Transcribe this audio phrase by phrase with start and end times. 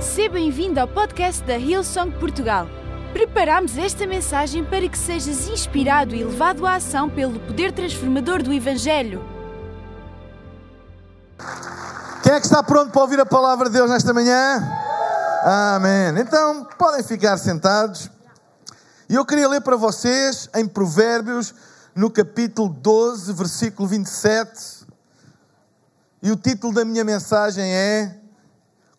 [0.00, 2.68] Seja bem-vindo ao podcast da Hillsong Portugal.
[3.12, 8.52] Preparamos esta mensagem para que sejas inspirado e levado à ação pelo poder transformador do
[8.52, 9.24] Evangelho.
[12.22, 14.62] Quem é que está pronto para ouvir a palavra de Deus nesta manhã?
[15.42, 16.16] Amém.
[16.20, 18.08] Então, podem ficar sentados.
[19.08, 21.52] E eu queria ler para vocês em Provérbios,
[21.92, 24.86] no capítulo 12, versículo 27.
[26.22, 28.17] E o título da minha mensagem é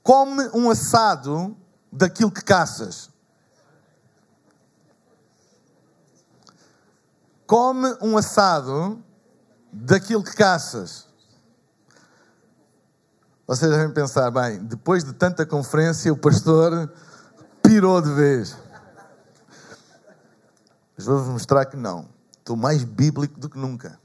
[0.04, 1.56] come um assado
[1.92, 3.10] daquilo que caças.
[7.46, 9.04] Come um assado
[9.72, 11.08] daquilo que caças.
[13.48, 16.92] Vocês devem pensar, bem, depois de tanta conferência, o pastor
[17.64, 18.56] pirou de vez.
[20.96, 22.08] Mas vou-vos mostrar que não.
[22.38, 24.00] Estou mais bíblico do que nunca.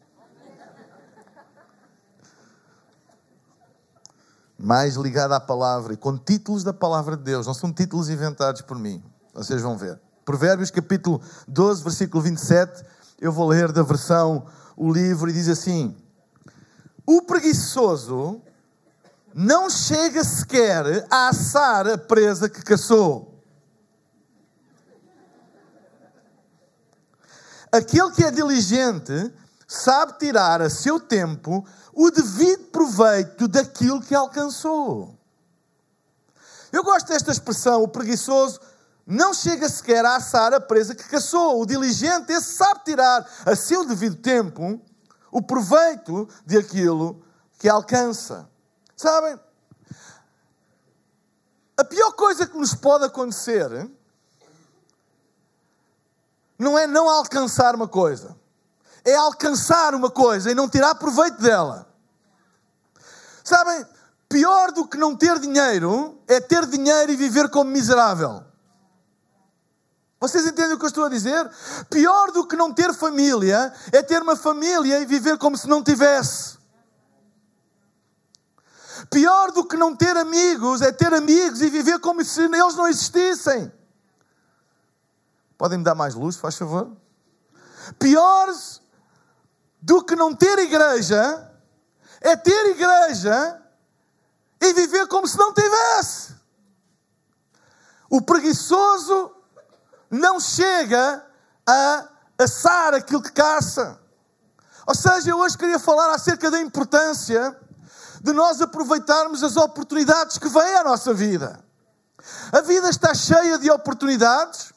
[4.58, 8.62] Mais ligada à palavra e com títulos da palavra de Deus, não são títulos inventados
[8.62, 9.02] por mim.
[9.32, 10.00] Vocês vão ver.
[10.24, 12.84] Provérbios capítulo 12, versículo 27,
[13.20, 14.46] eu vou ler da versão
[14.76, 15.96] o livro e diz assim:
[17.06, 18.40] O preguiçoso
[19.34, 23.34] não chega sequer a assar a presa que caçou.
[27.72, 29.32] Aquele que é diligente
[29.66, 35.16] sabe tirar a seu tempo o devido proveito daquilo que alcançou.
[36.72, 38.60] Eu gosto desta expressão, o preguiçoso
[39.06, 41.60] não chega sequer a assar a presa que caçou.
[41.60, 44.80] O diligente, esse sabe tirar a seu devido tempo
[45.30, 47.22] o proveito de aquilo
[47.58, 48.48] que alcança.
[48.96, 49.38] Sabem?
[51.76, 53.88] A pior coisa que nos pode acontecer
[56.58, 58.36] não é não alcançar uma coisa
[59.04, 61.86] é alcançar uma coisa e não tirar proveito dela.
[63.42, 63.84] Sabem,
[64.28, 68.42] pior do que não ter dinheiro é ter dinheiro e viver como miserável.
[70.18, 71.50] Vocês entendem o que eu estou a dizer?
[71.90, 75.82] Pior do que não ter família é ter uma família e viver como se não
[75.82, 76.56] tivesse.
[79.10, 82.88] Pior do que não ter amigos é ter amigos e viver como se eles não
[82.88, 83.70] existissem.
[85.58, 86.90] Podem me dar mais luz, faz favor?
[87.98, 88.48] Pior
[89.84, 91.50] do que não ter igreja
[92.20, 93.60] é ter igreja
[94.58, 96.34] e viver como se não tivesse.
[98.08, 99.30] O preguiçoso
[100.10, 101.22] não chega
[101.66, 102.08] a
[102.38, 104.00] assar aquilo que caça.
[104.86, 107.54] Ou seja, eu hoje queria falar acerca da importância
[108.22, 111.62] de nós aproveitarmos as oportunidades que vêm à nossa vida.
[112.50, 114.72] A vida está cheia de oportunidades,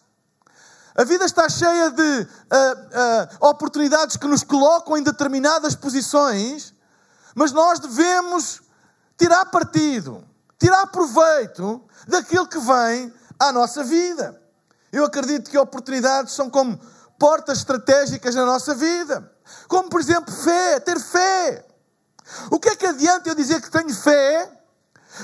[0.98, 6.74] a vida está cheia de uh, uh, oportunidades que nos colocam em determinadas posições,
[7.36, 8.64] mas nós devemos
[9.16, 14.42] tirar partido, tirar proveito daquilo que vem à nossa vida.
[14.92, 16.80] Eu acredito que oportunidades são como
[17.20, 19.32] portas estratégicas na nossa vida.
[19.68, 21.64] Como, por exemplo, fé, ter fé.
[22.50, 24.52] O que é que adianta eu dizer que tenho fé,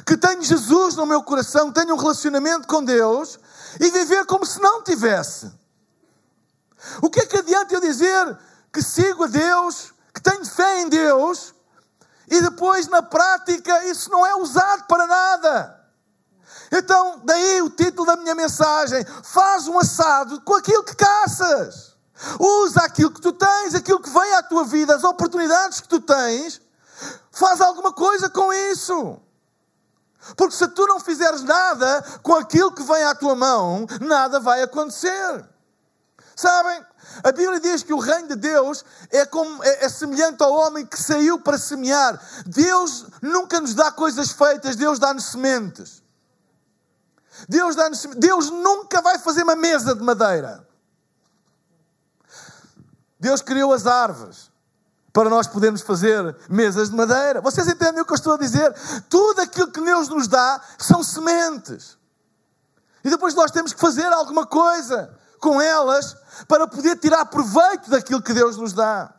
[0.05, 3.39] que tenho Jesus no meu coração, tenho um relacionamento com Deus
[3.79, 5.62] e viver como se não tivesse?
[7.01, 8.37] O que é que adianta eu dizer
[8.71, 11.53] que sigo a Deus, que tenho fé em Deus,
[12.29, 15.83] e depois na prática isso não é usado para nada?
[16.71, 21.93] Então, daí o título da minha mensagem: faz um assado com aquilo que caças.
[22.39, 25.99] Usa aquilo que tu tens, aquilo que vem à tua vida, as oportunidades que tu
[25.99, 26.61] tens,
[27.31, 29.19] faz alguma coisa com isso.
[30.37, 34.63] Porque se tu não fizeres nada com aquilo que vem à tua mão, nada vai
[34.63, 35.45] acontecer.
[36.35, 36.83] Sabem?
[37.23, 40.85] A Bíblia diz que o reino de Deus é, como, é, é, semelhante ao homem
[40.85, 42.19] que saiu para semear.
[42.45, 46.01] Deus nunca nos dá coisas feitas, Deus dá-nos sementes.
[47.47, 50.67] Deus, dá Deus nunca vai fazer uma mesa de madeira.
[53.19, 54.51] Deus criou as árvores
[55.11, 57.41] para nós podermos fazer mesas de madeira.
[57.41, 58.73] Vocês entendem o que eu estou a dizer?
[59.07, 61.97] Tudo aquilo que Deus nos dá são sementes.
[63.03, 66.15] E depois nós temos que fazer alguma coisa com elas
[66.47, 69.13] para poder tirar proveito daquilo que Deus nos dá.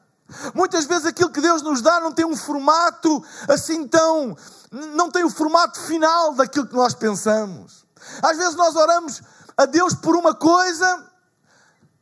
[0.55, 4.35] Muitas vezes aquilo que Deus nos dá não tem um formato assim tão.
[4.73, 7.85] não tem o formato final daquilo que nós pensamos.
[8.23, 9.21] Às vezes nós oramos
[9.55, 11.05] a Deus por uma coisa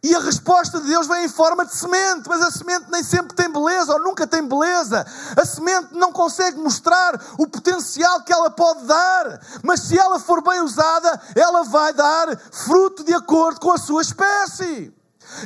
[0.03, 3.37] e a resposta de Deus vem em forma de semente, mas a semente nem sempre
[3.37, 5.07] tem beleza ou nunca tem beleza.
[5.37, 10.43] A semente não consegue mostrar o potencial que ela pode dar, mas se ela for
[10.43, 14.93] bem usada, ela vai dar fruto de acordo com a sua espécie.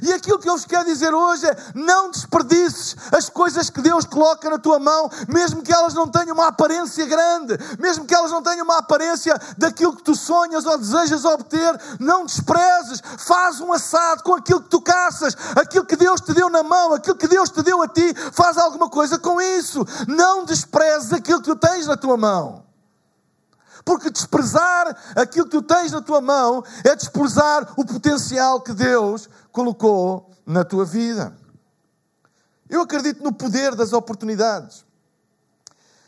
[0.03, 4.05] E aquilo que eu vos quero dizer hoje é: não desperdices as coisas que Deus
[4.05, 8.31] coloca na tua mão, mesmo que elas não tenham uma aparência grande, mesmo que elas
[8.31, 13.03] não tenham uma aparência daquilo que tu sonhas ou desejas obter, não desprezes.
[13.19, 16.95] Faz um assado com aquilo que tu caças, aquilo que Deus te deu na mão,
[16.95, 19.85] aquilo que Deus te deu a ti, faz alguma coisa com isso.
[20.07, 22.67] Não desprezes aquilo que tu tens na tua mão.
[23.87, 29.29] Porque desprezar aquilo que tu tens na tua mão é desprezar o potencial que Deus
[29.57, 31.35] colocou na tua vida.
[32.69, 34.85] Eu acredito no poder das oportunidades.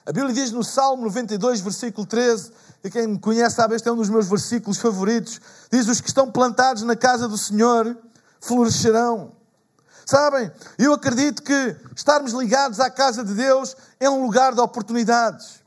[0.04, 2.52] A Bíblia diz no Salmo 92, versículo 13,
[2.84, 5.40] e quem me conhece sabe, este é um dos meus versículos favoritos.
[5.72, 7.96] Diz: Os que estão plantados na casa do Senhor
[8.38, 9.32] florescerão.
[10.04, 15.62] Sabem, eu acredito que estarmos ligados à casa de Deus é um lugar de oportunidades.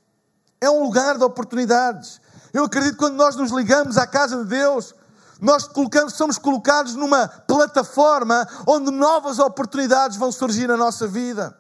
[0.60, 2.22] É um lugar de oportunidades.
[2.54, 4.94] Eu acredito que quando nós nos ligamos à casa de Deus,
[5.42, 11.58] nós colocamos, somos colocados numa plataforma onde novas oportunidades vão surgir na nossa vida.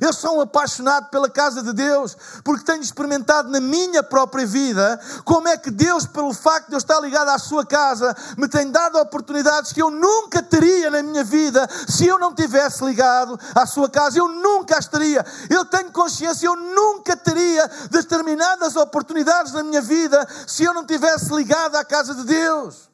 [0.00, 5.00] Eu sou um apaixonado pela casa de Deus, porque tenho experimentado na minha própria vida
[5.24, 8.70] como é que Deus, pelo facto de eu estar ligado à sua casa, me tem
[8.70, 13.66] dado oportunidades que eu nunca teria na minha vida se eu não tivesse ligado à
[13.66, 14.18] sua casa.
[14.18, 15.24] Eu nunca as teria.
[15.48, 21.34] Eu tenho consciência, eu nunca teria determinadas oportunidades na minha vida se eu não tivesse
[21.34, 22.88] ligado à casa de Deus.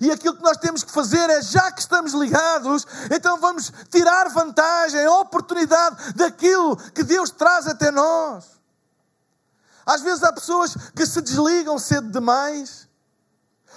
[0.00, 4.28] E aquilo que nós temos que fazer é, já que estamos ligados, então vamos tirar
[4.28, 8.44] vantagem, oportunidade daquilo que Deus traz até nós.
[9.86, 12.88] Às vezes há pessoas que se desligam cedo demais,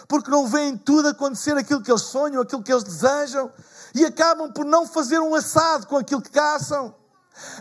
[0.08, 3.52] porque não veem tudo acontecer aquilo que eles sonham, aquilo que eles desejam,
[3.94, 6.96] e acabam por não fazer um assado com aquilo que caçam.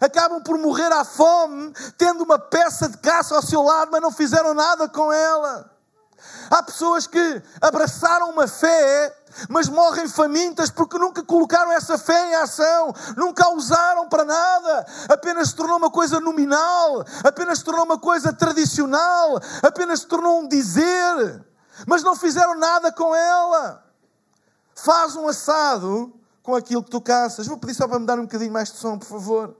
[0.00, 4.10] Acabam por morrer à fome, tendo uma peça de caça ao seu lado, mas não
[4.10, 5.75] fizeram nada com ela.
[6.50, 9.14] Há pessoas que abraçaram uma fé,
[9.48, 14.86] mas morrem famintas porque nunca colocaram essa fé em ação, nunca a usaram para nada,
[15.08, 20.40] apenas se tornou uma coisa nominal, apenas se tornou uma coisa tradicional, apenas se tornou
[20.40, 21.44] um dizer,
[21.86, 23.84] mas não fizeram nada com ela.
[24.74, 27.46] Faz um assado com aquilo que tu caças.
[27.46, 29.56] Vou pedir só para me dar um bocadinho mais de som, por favor.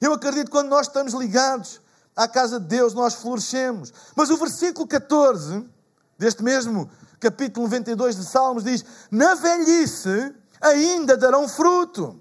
[0.00, 1.80] Eu acredito que quando nós estamos ligados
[2.16, 3.92] à casa de Deus, nós florescemos.
[4.14, 5.73] Mas o versículo 14
[6.18, 6.90] deste mesmo
[7.20, 12.20] capítulo 92 de Salmos, diz: Na velhice ainda darão fruto.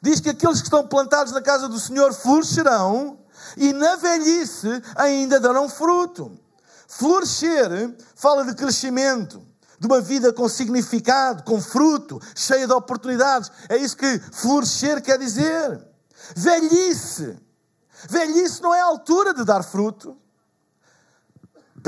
[0.00, 3.18] Diz que aqueles que estão plantados na casa do Senhor florescerão
[3.56, 6.38] e na velhice ainda darão fruto.
[6.86, 9.42] Florescer fala de crescimento,
[9.78, 13.50] de uma vida com significado, com fruto, cheia de oportunidades.
[13.68, 15.84] É isso que florescer quer dizer.
[16.36, 17.36] Velhice.
[18.08, 20.16] Velhice não é a altura de dar fruto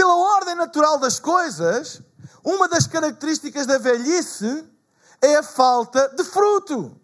[0.00, 2.00] pela ordem natural das coisas,
[2.42, 4.64] uma das características da velhice
[5.20, 6.98] é a falta de fruto,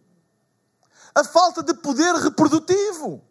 [1.15, 3.23] a falta de poder reprodutivo.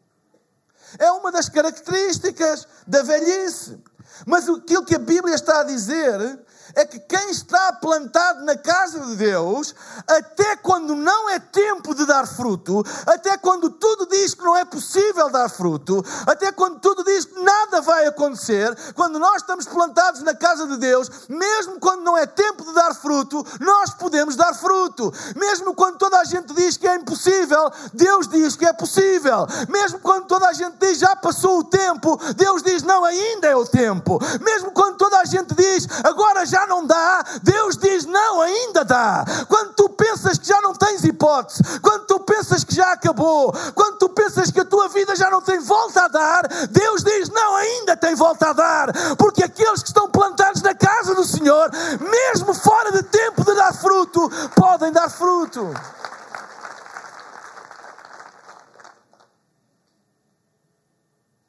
[0.99, 3.83] É uma das características da velhice.
[4.27, 6.45] Mas aquilo que a Bíblia está a dizer
[6.75, 9.73] é que quem está plantado na casa de Deus,
[10.07, 14.65] até quando não é tempo de dar fruto, até quando tudo diz que não é
[14.65, 20.21] possível dar fruto, até quando tudo diz que nada vai acontecer, quando nós estamos plantados
[20.21, 24.53] na casa de Deus, mesmo quando não é tempo de dar fruto, nós podemos dar
[24.53, 25.13] fruto.
[25.35, 29.47] Mesmo quando toda a gente diz que é impossível, Deus diz que é possível.
[29.69, 33.55] Mesmo quando toda a gente diz já passou o tempo, Deus diz não, ainda é
[33.55, 34.19] o tempo.
[34.41, 39.25] Mesmo quando toda a gente diz agora não dá, Deus diz: não, ainda dá.
[39.47, 43.97] Quando tu pensas que já não tens hipótese, quando tu pensas que já acabou, quando
[43.97, 47.55] tu pensas que a tua vida já não tem volta a dar, Deus diz: não,
[47.55, 51.69] ainda tem volta a dar, porque aqueles que estão plantados na casa do Senhor,
[51.99, 55.73] mesmo fora de tempo de dar fruto, podem dar fruto.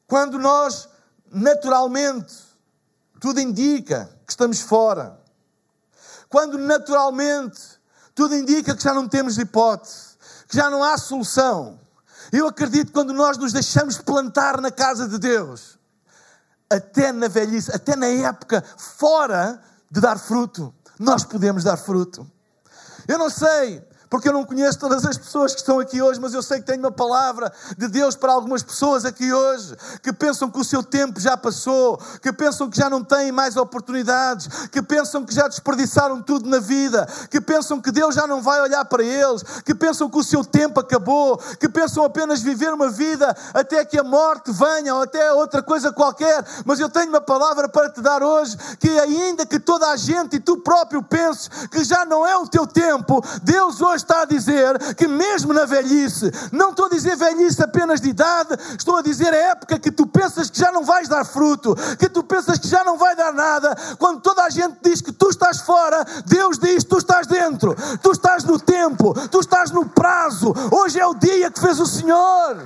[0.07, 0.89] Quando nós
[1.33, 2.47] naturalmente
[3.21, 5.19] tudo indica que estamos fora.
[6.29, 7.61] Quando naturalmente
[8.15, 10.17] tudo indica que já não temos hipótese,
[10.49, 11.79] que já não há solução.
[12.33, 15.79] Eu acredito que quando nós nos deixamos plantar na casa de Deus,
[16.69, 22.29] até na velhice, até na época fora de dar fruto, nós podemos dar fruto.
[23.07, 26.33] Eu não sei porque eu não conheço todas as pessoas que estão aqui hoje, mas
[26.33, 30.51] eu sei que tenho uma palavra de Deus para algumas pessoas aqui hoje que pensam
[30.51, 34.81] que o seu tempo já passou, que pensam que já não têm mais oportunidades, que
[34.81, 38.85] pensam que já desperdiçaram tudo na vida, que pensam que Deus já não vai olhar
[38.85, 43.37] para eles, que pensam que o seu tempo acabou, que pensam apenas viver uma vida
[43.53, 46.45] até que a morte venha ou até outra coisa qualquer.
[46.65, 50.37] Mas eu tenho uma palavra para te dar hoje que, ainda que toda a gente
[50.37, 54.25] e tu próprio penses que já não é o teu tempo, Deus hoje está a
[54.25, 59.03] dizer que, mesmo na velhice, não estou a dizer velhice apenas de idade, estou a
[59.03, 62.59] dizer a época que tu pensas que já não vais dar fruto, que tu pensas
[62.59, 66.05] que já não vai dar nada, quando toda a gente diz que tu estás fora,
[66.27, 70.55] Deus diz: tu estás dentro, tu estás no tempo, tu estás no prazo.
[70.71, 72.57] Hoje é o dia que fez o Senhor.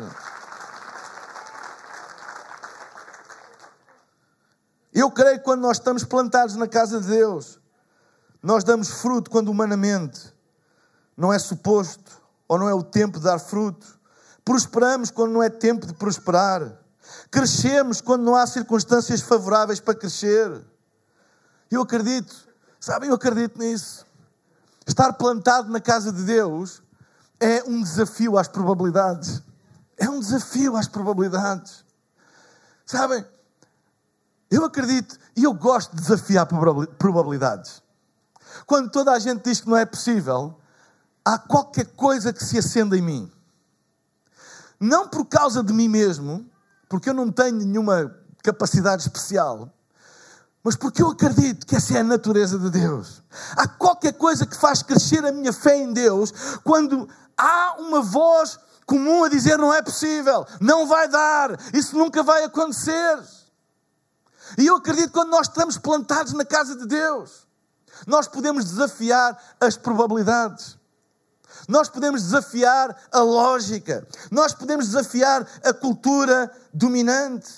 [4.92, 7.60] Eu creio que quando nós estamos plantados na casa de Deus,
[8.42, 10.32] nós damos fruto quando humanamente
[11.17, 13.87] não é suposto ou não é o tempo de dar fruto.
[14.45, 16.79] Prosperamos quando não é tempo de prosperar.
[17.31, 20.64] Crescemos quando não há circunstâncias favoráveis para crescer.
[21.71, 22.35] Eu acredito,
[22.81, 24.05] sabem, eu acredito nisso.
[24.87, 26.83] Estar plantado na casa de Deus
[27.38, 29.43] é um desafio às probabilidades.
[29.97, 31.85] É um desafio às probabilidades.
[32.85, 33.25] Sabem,
[34.50, 36.47] eu acredito e eu gosto de desafiar
[36.99, 37.83] probabilidades.
[38.67, 40.60] Quando toda a gente diz que não é possível,
[41.34, 43.30] há qualquer coisa que se acenda em mim.
[44.78, 46.44] Não por causa de mim mesmo,
[46.88, 49.72] porque eu não tenho nenhuma capacidade especial,
[50.64, 53.22] mas porque eu acredito que essa é a natureza de Deus.
[53.56, 56.32] Há qualquer coisa que faz crescer a minha fé em Deus
[56.64, 62.22] quando há uma voz comum a dizer não é possível, não vai dar, isso nunca
[62.22, 63.18] vai acontecer.
[64.58, 67.46] E eu acredito que quando nós estamos plantados na casa de Deus,
[68.04, 70.79] nós podemos desafiar as probabilidades.
[71.69, 74.07] Nós podemos desafiar a lógica.
[74.30, 77.52] Nós podemos desafiar a cultura dominante.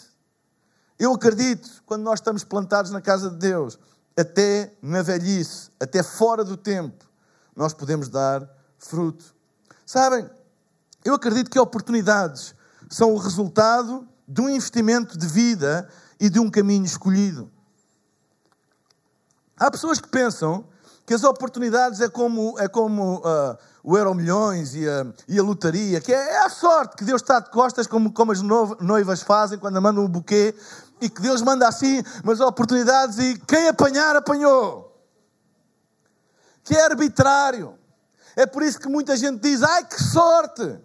[0.98, 3.78] Eu acredito, quando nós estamos plantados na casa de Deus,
[4.16, 7.04] até na velhice, até fora do tempo,
[7.56, 9.34] nós podemos dar fruto.
[9.84, 10.28] Sabem,
[11.04, 12.54] eu acredito que oportunidades
[12.88, 15.88] são o resultado de um investimento de vida
[16.20, 17.50] e de um caminho escolhido.
[19.56, 20.64] Há pessoas que pensam
[21.04, 25.42] que as oportunidades é como, é como uh, o Euro Milhões e a, e a
[25.42, 29.22] lotaria, que é, é, a sorte que Deus está de costas, como, como as noivas
[29.22, 30.54] fazem quando mandam um buquê,
[31.00, 34.88] e que Deus manda assim umas oportunidades e quem apanhar, apanhou.
[36.62, 37.76] Que é arbitrário.
[38.36, 40.78] É por isso que muita gente diz: ai que sorte!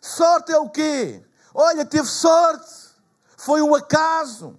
[0.00, 1.22] Sorte é o quê?
[1.52, 2.72] Olha, teve sorte,
[3.36, 4.58] foi um acaso.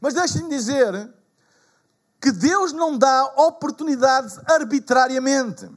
[0.00, 1.12] Mas deixem-me dizer
[2.20, 5.70] que Deus não dá oportunidades arbitrariamente.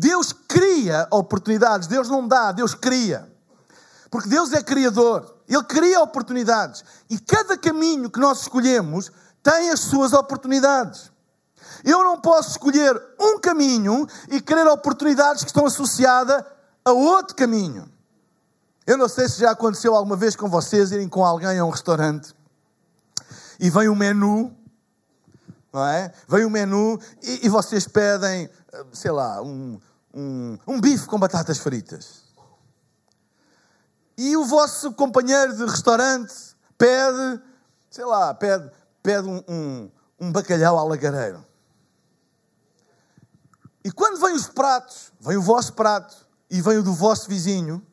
[0.00, 3.28] Deus cria oportunidades, Deus não dá, Deus cria.
[4.08, 6.84] Porque Deus é criador, Ele cria oportunidades.
[7.10, 9.10] E cada caminho que nós escolhemos
[9.42, 11.10] tem as suas oportunidades.
[11.84, 16.44] Eu não posso escolher um caminho e querer oportunidades que estão associadas
[16.84, 17.90] a outro caminho.
[18.86, 21.70] Eu não sei se já aconteceu alguma vez com vocês irem com alguém a um
[21.70, 22.32] restaurante
[23.58, 24.56] e vem um menu
[25.72, 26.12] não é?
[26.26, 28.48] Vem o menu e, e vocês pedem,
[28.92, 29.78] sei lá, um,
[30.18, 32.24] um, um bife com batatas fritas.
[34.16, 36.34] E o vosso companheiro de restaurante
[36.76, 37.40] pede,
[37.88, 38.68] sei lá, pede,
[39.00, 41.46] pede um, um, um bacalhau alagareiro.
[43.84, 47.84] E quando vêm os pratos, vem o vosso prato e vem o do vosso vizinho,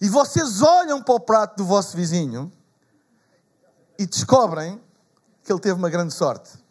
[0.00, 2.52] e vocês olham para o prato do vosso vizinho
[3.98, 4.80] e descobrem
[5.42, 6.61] que ele teve uma grande sorte.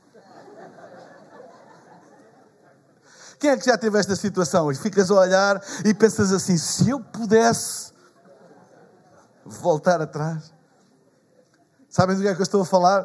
[3.42, 4.72] Quem é que já teve esta situação?
[4.72, 7.92] E ficas a olhar e pensas assim: se eu pudesse
[9.44, 10.54] voltar atrás.
[11.90, 13.04] Sabem do que é que eu estou a falar?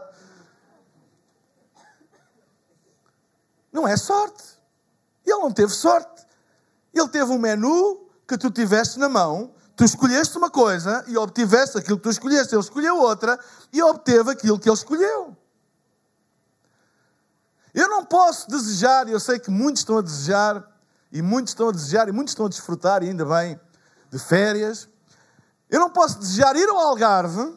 [3.73, 4.45] Não é sorte.
[5.25, 6.27] Ele não teve sorte.
[6.93, 11.79] Ele teve um menu que tu tiveste na mão, tu escolheste uma coisa e obtiveste
[11.79, 12.55] aquilo que tu escolheste.
[12.55, 13.39] Ele escolheu outra
[13.73, 15.35] e obteve aquilo que ele escolheu.
[17.77, 20.67] Eu não posso desejar, e eu sei que muitos estão a desejar,
[21.13, 23.61] e muitos estão a desejar, e muitos estão a desfrutar, e ainda bem,
[24.11, 24.89] de férias.
[25.69, 27.55] Eu não posso desejar ir ao Algarve,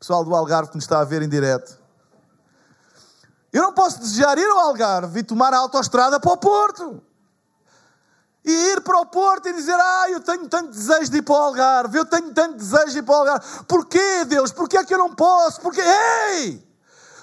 [0.00, 1.78] pessoal do Algarve que nos está a ver em direto.
[3.52, 7.02] Eu não posso desejar ir ao Algarve e tomar a autoestrada para o Porto.
[8.42, 11.34] E ir para o Porto e dizer: Ah, eu tenho tanto desejo de ir para
[11.34, 13.64] o Algarve, eu tenho tanto desejo de ir para o Algarve.
[13.68, 14.50] Porquê, Deus?
[14.50, 15.60] Porquê é que eu não posso?
[15.60, 15.82] Porquê?
[15.82, 16.63] Ei!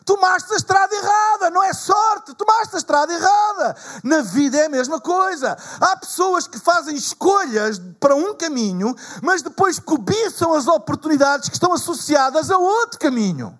[0.03, 3.75] Tomaste a estrada errada, não é sorte, tomaste a estrada errada.
[4.03, 5.55] Na vida é a mesma coisa.
[5.79, 11.73] Há pessoas que fazem escolhas para um caminho, mas depois cobiçam as oportunidades que estão
[11.73, 13.57] associadas a outro caminho.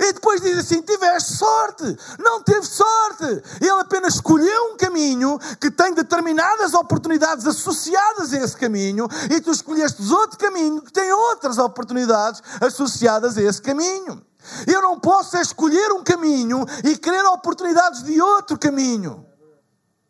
[0.00, 3.42] E depois diz assim: tiveste sorte, não teve sorte.
[3.60, 9.50] Ele apenas escolheu um caminho que tem determinadas oportunidades associadas a esse caminho, e tu
[9.52, 14.24] escolheste outro caminho que tem outras oportunidades associadas a esse caminho.
[14.66, 19.26] Eu não posso escolher um caminho e querer oportunidades de outro caminho.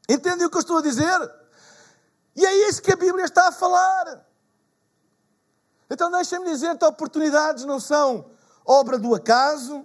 [0.08, 1.18] Entendem o que eu estou a dizer?
[2.34, 4.24] E é isso que a Bíblia está a falar.
[5.90, 8.30] Então deixem-me dizer que oportunidades não são
[8.64, 9.84] obra do acaso,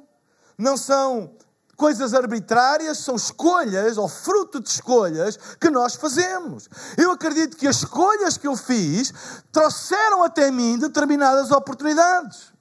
[0.58, 1.36] não são
[1.76, 6.70] coisas arbitrárias, são escolhas ou fruto de escolhas que nós fazemos.
[6.98, 9.14] Eu acredito que as escolhas que eu fiz
[9.52, 12.55] trouxeram até mim determinadas oportunidades.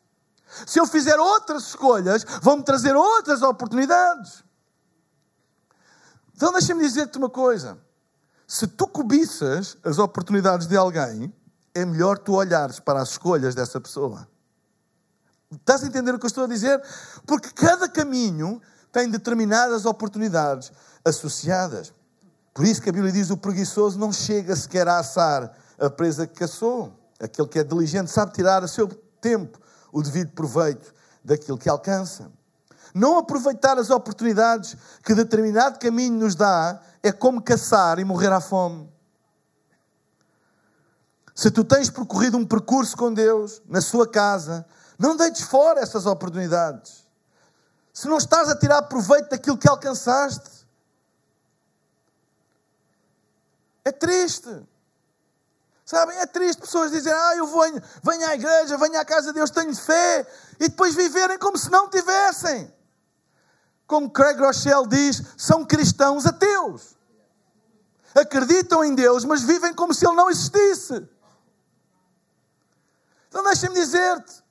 [0.67, 4.45] Se eu fizer outras escolhas, vão-me trazer outras oportunidades.
[6.35, 7.79] Então deixa-me dizer-te uma coisa.
[8.47, 11.33] Se tu cobiças as oportunidades de alguém,
[11.75, 14.29] é melhor tu olhares para as escolhas dessa pessoa.
[15.51, 16.83] Estás a entender o que eu estou a dizer?
[17.27, 18.61] Porque cada caminho
[18.93, 20.73] tem determinadas oportunidades
[21.05, 21.93] associadas.
[22.53, 26.27] Por isso que a Bíblia diz: o preguiçoso não chega sequer a assar a presa
[26.27, 26.93] que caçou.
[27.21, 28.89] Aquele que é diligente sabe tirar a seu
[29.21, 29.59] tempo
[29.95, 30.93] o devido proveito
[31.25, 32.29] daquilo que alcança.
[32.93, 38.41] Não aproveitar as oportunidades que determinado caminho nos dá é como caçar e morrer à
[38.41, 38.93] fome.
[41.33, 44.67] Se tu tens percorrido um percurso com Deus, na sua casa,
[44.99, 47.07] não deites fora essas oportunidades.
[47.93, 50.67] Se não estás a tirar proveito daquilo que alcançaste,
[53.85, 54.61] é triste.
[55.85, 59.35] Sabem, é triste pessoas dizerem, ah, eu venho, venho à igreja, venho à casa de
[59.35, 60.27] Deus, tenho fé,
[60.59, 62.73] e depois viverem como se não tivessem.
[63.87, 66.97] Como Craig Rochelle diz, são cristãos ateus.
[68.15, 71.07] Acreditam em Deus, mas vivem como se Ele não existisse.
[73.29, 74.43] Então deixa-me dizer-te,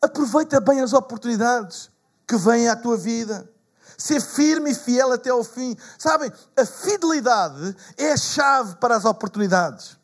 [0.00, 1.90] aproveita bem as oportunidades
[2.28, 3.50] que vêm à tua vida.
[3.98, 5.76] Ser firme e fiel até ao fim.
[5.98, 10.03] Sabem, a fidelidade é a chave para as oportunidades.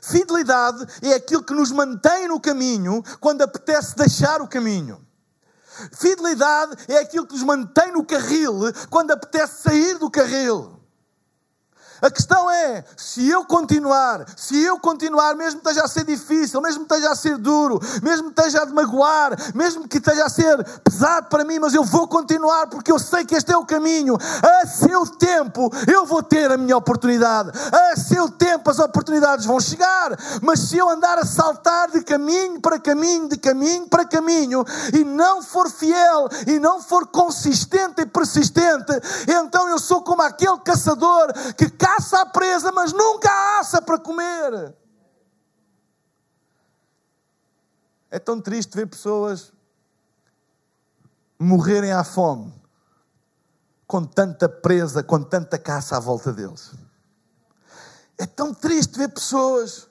[0.00, 5.04] Fidelidade é aquilo que nos mantém no caminho quando apetece deixar o caminho.
[5.92, 10.79] Fidelidade é aquilo que nos mantém no carril quando apetece sair do carril.
[12.02, 16.60] A questão é, se eu continuar, se eu continuar, mesmo que esteja a ser difícil,
[16.60, 20.28] mesmo que esteja a ser duro, mesmo que esteja a magoar, mesmo que esteja a
[20.28, 23.66] ser pesado para mim, mas eu vou continuar porque eu sei que este é o
[23.66, 24.16] caminho.
[24.16, 27.50] A seu tempo eu vou ter a minha oportunidade.
[27.92, 30.16] A seu tempo as oportunidades vão chegar.
[30.42, 35.04] Mas se eu andar a saltar de caminho para caminho, de caminho para caminho, e
[35.04, 38.92] não for fiel, e não for consistente e persistente,
[39.28, 44.74] então eu sou como aquele caçador que caça a presa, mas nunca assa para comer.
[48.10, 49.52] É tão triste ver pessoas
[51.38, 52.52] morrerem à fome
[53.86, 56.72] com tanta presa, com tanta caça à volta deles.
[58.18, 59.88] É tão triste ver pessoas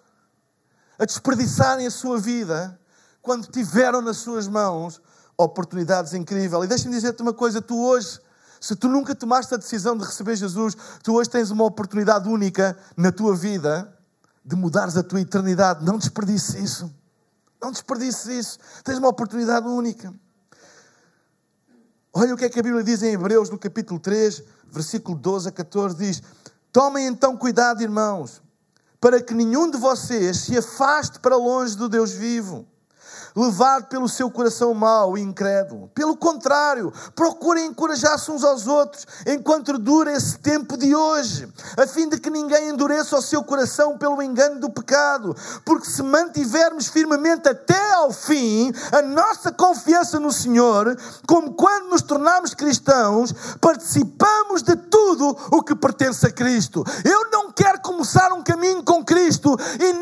[0.97, 2.79] a desperdiçarem a sua vida
[3.21, 5.01] quando tiveram nas suas mãos
[5.37, 6.63] oportunidades incríveis.
[6.63, 8.19] E deixa-me dizer-te uma coisa: tu hoje
[8.59, 12.77] se tu nunca tomaste a decisão de receber Jesus, tu hoje tens uma oportunidade única
[12.97, 13.97] na tua vida
[14.43, 15.85] de mudares a tua eternidade.
[15.85, 16.93] Não desperdices isso.
[17.61, 18.59] Não desperdices isso.
[18.83, 20.13] Tens uma oportunidade única.
[22.11, 25.49] Olha o que é que a Bíblia diz em Hebreus, no capítulo 3, versículo 12
[25.49, 26.21] a 14: diz:
[26.71, 28.41] Tomem então cuidado, irmãos,
[28.99, 32.67] para que nenhum de vocês se afaste para longe do Deus vivo
[33.39, 35.89] levado pelo seu coração mau e incrédulo.
[35.95, 41.47] Pelo contrário, procurem encorajar-se uns aos outros enquanto dura esse tempo de hoje,
[41.77, 46.03] a fim de que ninguém endureça o seu coração pelo engano do pecado, porque se
[46.03, 50.97] mantivermos firmemente até ao fim a nossa confiança no Senhor,
[51.27, 56.83] como quando nos tornamos cristãos, participamos de tudo o que pertence a Cristo.
[57.03, 59.93] Eu não quero começar um caminho com Cristo e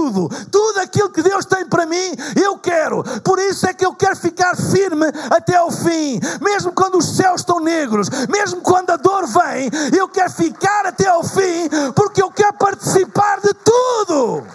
[0.00, 3.02] tudo tudo aquilo que Deus tem para mim, eu quero.
[3.22, 7.42] Por isso é que eu quero ficar firme até ao fim, mesmo quando os céus
[7.42, 12.30] estão negros, mesmo quando a dor vem, eu quero ficar até ao fim, porque eu
[12.30, 14.46] quero participar de tudo.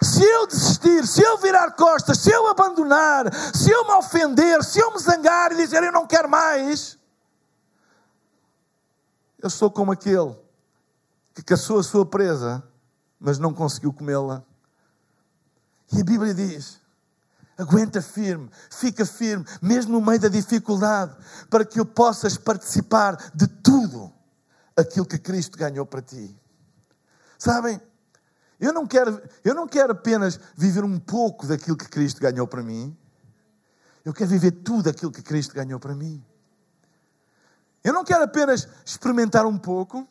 [0.00, 4.78] Se eu desistir, se eu virar costas, se eu abandonar, se eu me ofender, se
[4.78, 6.98] eu me zangar e dizer eu não quero mais,
[9.38, 10.36] eu sou como aquele
[11.34, 12.62] que caçou a sua presa
[13.24, 14.44] mas não conseguiu comê-la.
[15.90, 16.78] E a Bíblia diz:
[17.56, 21.16] aguenta firme, fica firme, mesmo no meio da dificuldade,
[21.48, 24.12] para que eu possas participar de tudo
[24.76, 26.38] aquilo que Cristo ganhou para ti.
[27.38, 27.80] Sabem?
[28.60, 32.62] Eu não quero, eu não quero apenas viver um pouco daquilo que Cristo ganhou para
[32.62, 32.94] mim.
[34.04, 36.22] Eu quero viver tudo aquilo que Cristo ganhou para mim.
[37.82, 40.06] Eu não quero apenas experimentar um pouco.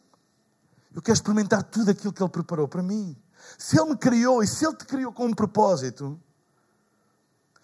[0.94, 3.16] Eu quero experimentar tudo aquilo que Ele preparou para mim.
[3.58, 6.20] Se Ele me criou e se Ele te criou com um propósito,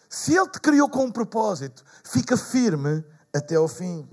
[0.10, 4.08] se Ele te criou com um propósito, fica firme até ao fim.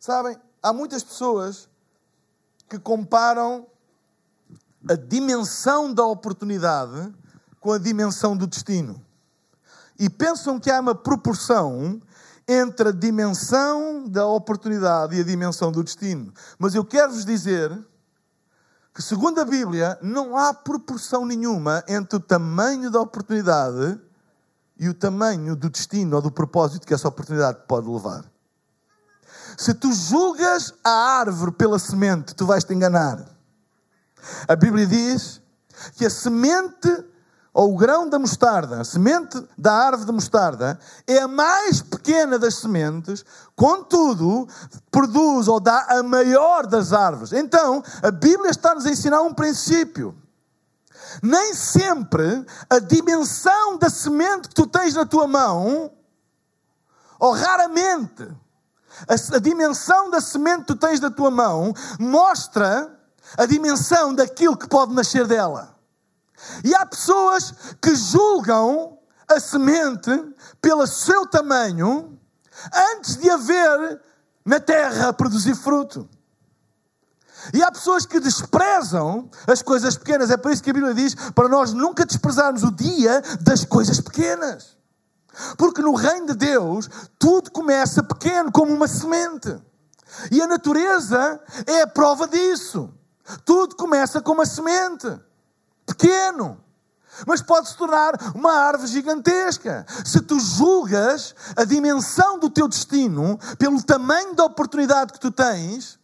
[0.00, 1.68] Sabem, há muitas pessoas
[2.68, 3.66] que comparam
[4.88, 7.14] a dimensão da oportunidade
[7.60, 9.02] com a dimensão do destino.
[9.98, 12.02] E pensam que há uma proporção
[12.46, 16.32] entre a dimensão da oportunidade e a dimensão do destino.
[16.58, 17.70] Mas eu quero vos dizer
[18.94, 24.00] que, segundo a Bíblia, não há proporção nenhuma entre o tamanho da oportunidade
[24.78, 28.24] e o tamanho do destino ou do propósito que essa oportunidade pode levar.
[29.56, 33.24] Se tu julgas a árvore pela semente, tu vais te enganar.
[34.48, 35.40] A Bíblia diz
[35.94, 37.04] que a semente
[37.54, 42.36] ou o grão da mostarda, a semente da árvore de mostarda, é a mais pequena
[42.36, 44.48] das sementes, contudo,
[44.90, 47.32] produz ou dá a maior das árvores.
[47.32, 50.16] Então, a Bíblia está-nos a ensinar um princípio.
[51.22, 55.92] Nem sempre a dimensão da semente que tu tens na tua mão,
[57.20, 58.28] ou raramente,
[59.06, 62.92] a, a dimensão da semente que tu tens na tua mão, mostra
[63.38, 65.73] a dimensão daquilo que pode nascer dela.
[66.64, 70.10] E há pessoas que julgam a semente
[70.60, 72.18] pelo seu tamanho
[72.92, 74.00] antes de haver
[74.44, 76.08] na terra produzir fruto.
[77.52, 80.30] E há pessoas que desprezam as coisas pequenas.
[80.30, 84.00] É por isso que a Bíblia diz para nós nunca desprezarmos o dia das coisas
[84.00, 84.76] pequenas.
[85.58, 89.60] Porque no reino de Deus tudo começa pequeno, como uma semente.
[90.30, 92.92] E a natureza é a prova disso.
[93.44, 95.08] Tudo começa com uma semente,
[95.86, 96.60] pequeno,
[97.26, 99.86] mas pode se tornar uma árvore gigantesca.
[100.04, 105.98] Se tu julgas a dimensão do teu destino pelo tamanho da oportunidade que tu tens,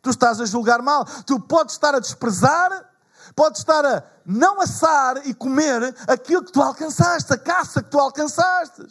[0.00, 1.04] tu estás a julgar mal.
[1.26, 2.88] Tu podes estar a desprezar,
[3.34, 7.98] podes estar a não assar e comer aquilo que tu alcançaste, a caça que tu
[7.98, 8.86] alcançaste.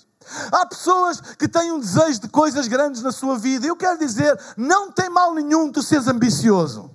[0.51, 3.65] Há pessoas que têm um desejo de coisas grandes na sua vida.
[3.65, 6.91] Eu quero dizer, não tem mal nenhum tu seres ambicioso.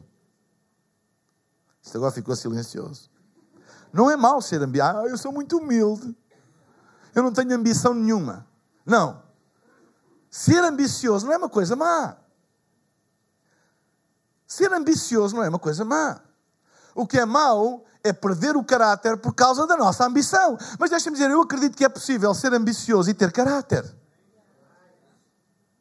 [1.83, 3.12] Isto agora ficou silencioso.
[3.93, 4.99] Não é mal ser ambicioso.
[4.99, 6.17] Ah, eu sou muito humilde.
[7.15, 8.47] Eu não tenho ambição nenhuma.
[8.87, 9.23] Não.
[10.31, 12.17] Ser ambicioso não é uma coisa má.
[14.47, 16.21] Ser ambicioso não é uma coisa má.
[16.95, 20.59] O que é mau é perder o caráter por causa da nossa ambição.
[20.79, 23.85] Mas deixa-me dizer, eu acredito que é possível ser ambicioso e ter caráter.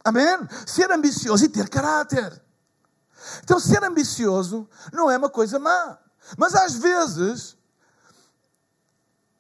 [0.04, 0.38] Amém?
[0.66, 2.42] Ser ambicioso e ter caráter.
[3.44, 5.98] Então, ser ambicioso não é uma coisa má.
[6.38, 7.58] Mas às vezes,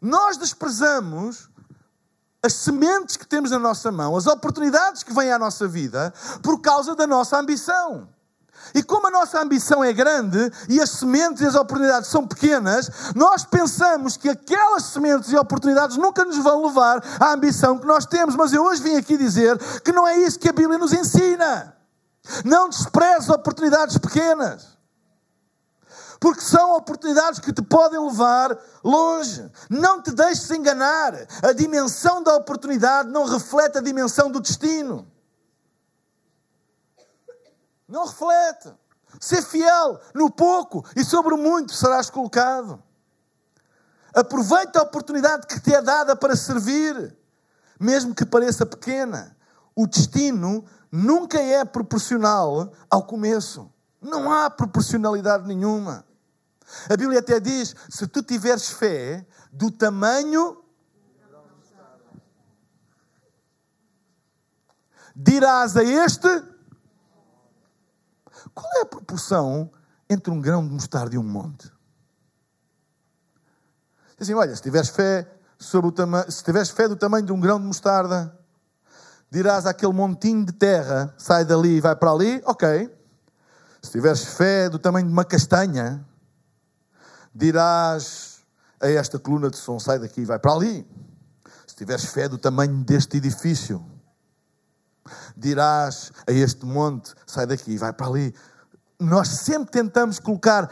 [0.02, 1.50] nós desprezamos
[2.44, 6.12] as sementes que temos na nossa mão, as oportunidades que vêm à nossa vida,
[6.42, 8.10] por causa da nossa ambição.
[8.74, 12.90] E como a nossa ambição é grande e as sementes e as oportunidades são pequenas,
[13.16, 18.06] nós pensamos que aquelas sementes e oportunidades nunca nos vão levar à ambição que nós
[18.06, 18.36] temos.
[18.36, 21.76] Mas eu hoje vim aqui dizer que não é isso que a Bíblia nos ensina.
[22.46, 24.78] Não despreze oportunidades pequenas.
[26.22, 29.44] Porque são oportunidades que te podem levar longe.
[29.68, 31.16] Não te deixes enganar.
[31.42, 35.12] A dimensão da oportunidade não reflete a dimensão do destino.
[37.88, 38.72] Não reflete.
[39.20, 42.82] Ser fiel no pouco e sobre o muito serás colocado.
[44.14, 47.18] Aproveita a oportunidade que te é dada para servir,
[47.80, 49.36] mesmo que pareça pequena.
[49.76, 53.72] O destino nunca é proporcional ao começo.
[54.00, 56.11] Não há proporcionalidade nenhuma.
[56.90, 60.64] A Bíblia até diz: se tu tiveres fé do tamanho.
[65.16, 66.28] Dirás a este.
[68.54, 69.72] Qual é a proporção
[70.10, 71.72] entre um grão de mostarda e um monte?
[74.20, 77.40] Assim, olha, se tiveres fé sobre o tamanho, se tiveres fé do tamanho de um
[77.40, 78.38] grão de mostarda,
[79.30, 82.90] dirás àquele montinho de terra, sai dali e vai para ali, ok.
[83.82, 86.06] Se tiveres fé do tamanho de uma castanha,
[87.34, 88.42] dirás
[88.80, 90.88] a esta coluna de som, sai daqui e vai para ali.
[91.68, 93.86] Se tiveres fé do tamanho deste edifício,
[95.38, 98.36] dirás a este monte, sai daqui e vai para ali.
[99.00, 100.70] Nós sempre tentamos colocar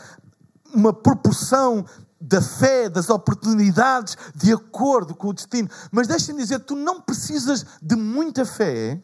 [0.74, 1.86] uma proporção
[2.22, 5.70] da fé, das oportunidades, de acordo com o destino.
[5.92, 9.02] Mas deixa-me dizer, tu não precisas de muita fé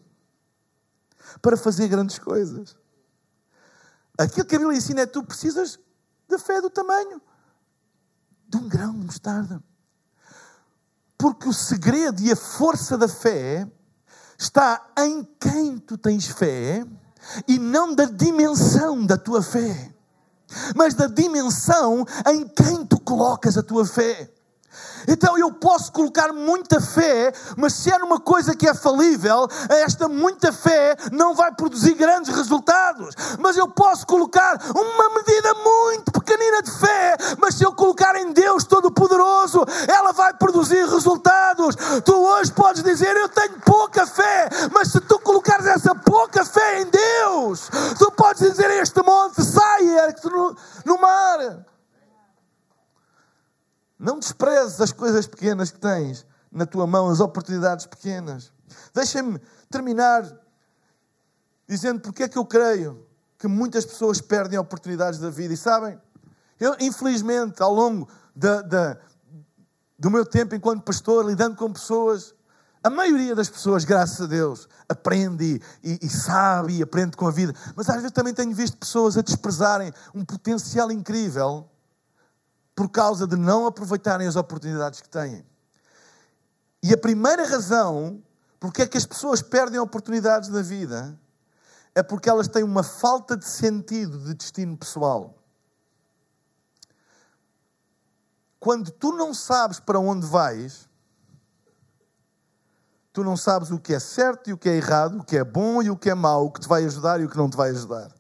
[1.42, 2.76] para fazer grandes coisas.
[4.18, 5.80] Aquilo que a Bíblia ensina é que tu precisas
[6.30, 7.22] de fé do tamanho
[8.48, 9.62] de um grão de mostarda.
[11.18, 13.68] Porque o segredo e a força da fé
[14.38, 16.86] está em quem tu tens fé
[17.48, 19.94] e não da dimensão da tua fé,
[20.76, 24.32] mas da dimensão em quem tu colocas a tua fé.
[25.08, 30.08] Então eu posso colocar muita fé, mas se é numa coisa que é falível, esta
[30.08, 33.16] muita fé não vai produzir grandes resultados.
[33.40, 38.32] Mas eu posso colocar uma medida muito pequenina de fé, mas se eu colocar em
[38.32, 41.76] Deus Todo-Poderoso, ela vai produzir resultados.
[42.04, 46.82] Tu hoje podes dizer: Eu tenho pouca fé, mas se tu colocares essa pouca fé
[46.82, 49.84] em Deus, tu podes dizer a este monte: Sai,
[50.24, 51.75] no, no mar.
[53.98, 58.52] Não desprezes as coisas pequenas que tens na tua mão, as oportunidades pequenas.
[58.94, 60.24] Deixem-me terminar
[61.68, 63.06] dizendo porque é que eu creio
[63.38, 65.54] que muitas pessoas perdem oportunidades da vida.
[65.54, 66.00] E sabem,
[66.60, 68.98] eu, infelizmente, ao longo da, da,
[69.98, 72.34] do meu tempo enquanto pastor, lidando com pessoas,
[72.84, 77.32] a maioria das pessoas, graças a Deus, aprende e, e, sabe e aprende com a
[77.32, 77.54] vida.
[77.76, 81.70] Mas às vezes também tenho visto pessoas a desprezarem um potencial incrível
[82.76, 85.46] por causa de não aproveitarem as oportunidades que têm.
[86.84, 88.22] E a primeira razão
[88.60, 91.18] porque é que as pessoas perdem oportunidades na vida
[91.94, 95.36] é porque elas têm uma falta de sentido de destino pessoal.
[98.60, 100.90] Quando tu não sabes para onde vais,
[103.14, 105.44] tu não sabes o que é certo e o que é errado, o que é
[105.44, 107.50] bom e o que é mau, o que te vai ajudar e o que não
[107.50, 108.12] te vai ajudar.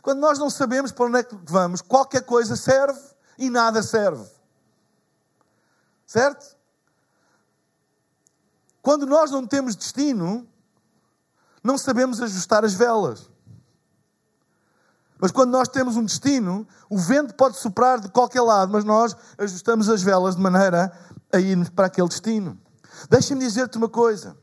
[0.00, 4.28] Quando nós não sabemos para onde é que vamos, qualquer coisa serve e nada serve.
[6.06, 6.56] Certo?
[8.82, 10.46] Quando nós não temos destino,
[11.62, 13.30] não sabemos ajustar as velas.
[15.18, 19.16] Mas quando nós temos um destino, o vento pode soprar de qualquer lado, mas nós
[19.38, 20.92] ajustamos as velas de maneira
[21.32, 22.58] a irmos para aquele destino.
[23.08, 24.36] Deixa-me dizer-te uma coisa: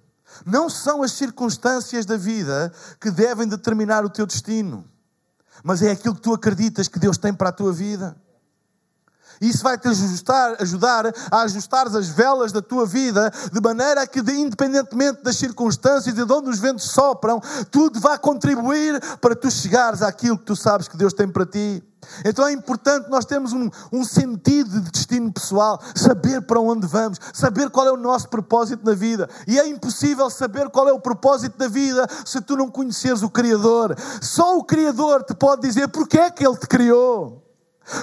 [0.45, 4.84] não são as circunstâncias da vida que devem determinar o teu destino,
[5.63, 8.15] mas é aquilo que tu acreditas que Deus tem para a tua vida.
[9.41, 14.19] Isso vai te ajustar, ajudar a ajustar as velas da tua vida, de maneira que,
[14.19, 20.04] independentemente das circunstâncias e de onde os ventos sopram, tudo vai contribuir para tu chegares
[20.04, 21.84] àquilo que tu sabes que Deus tem para ti.
[22.25, 27.19] Então é importante nós termos um, um, sentido de destino pessoal, saber para onde vamos,
[27.34, 29.30] saber qual é o nosso propósito na vida.
[29.47, 33.30] E é impossível saber qual é o propósito da vida se tu não conheceres o
[33.30, 33.95] Criador.
[34.21, 37.51] Só o Criador te pode dizer porque é que Ele te criou.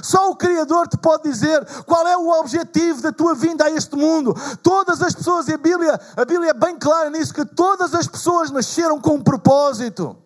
[0.02, 3.96] Só o Criador te pode dizer qual é o objetivo da tua vinda a este
[3.96, 4.34] mundo.
[4.62, 8.06] Todas as pessoas, e a Bíblia, a Bíblia é bem clara nisso, que todas as
[8.06, 10.16] pessoas nasceram com um propósito.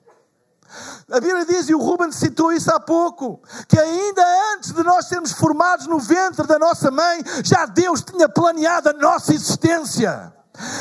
[1.11, 5.07] A Bíblia diz, e o Ruben citou isso há pouco, que ainda antes de nós
[5.07, 10.33] sermos formados no ventre da nossa mãe, já Deus tinha planeado a nossa existência.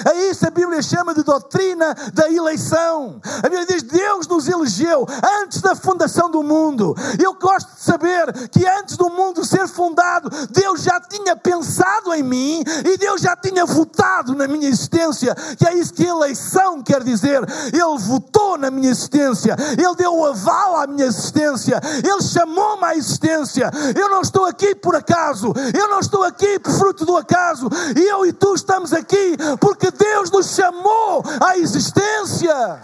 [0.05, 3.21] É isso a Bíblia chama de doutrina da eleição.
[3.37, 5.07] A Bíblia diz: Deus nos elegeu
[5.41, 6.93] antes da fundação do mundo.
[7.21, 12.21] Eu gosto de saber que antes do mundo ser fundado, Deus já tinha pensado em
[12.21, 15.33] mim e Deus já tinha votado na minha existência.
[15.57, 17.41] Que é isso que eleição quer dizer.
[17.67, 22.95] Ele votou na minha existência, Ele deu o aval à minha existência, Ele chamou-me à
[22.95, 23.71] existência.
[23.97, 27.69] Eu não estou aqui por acaso, eu não estou aqui por fruto do acaso.
[27.95, 32.83] Eu e tu estamos aqui porque Deus nos chamou à existência.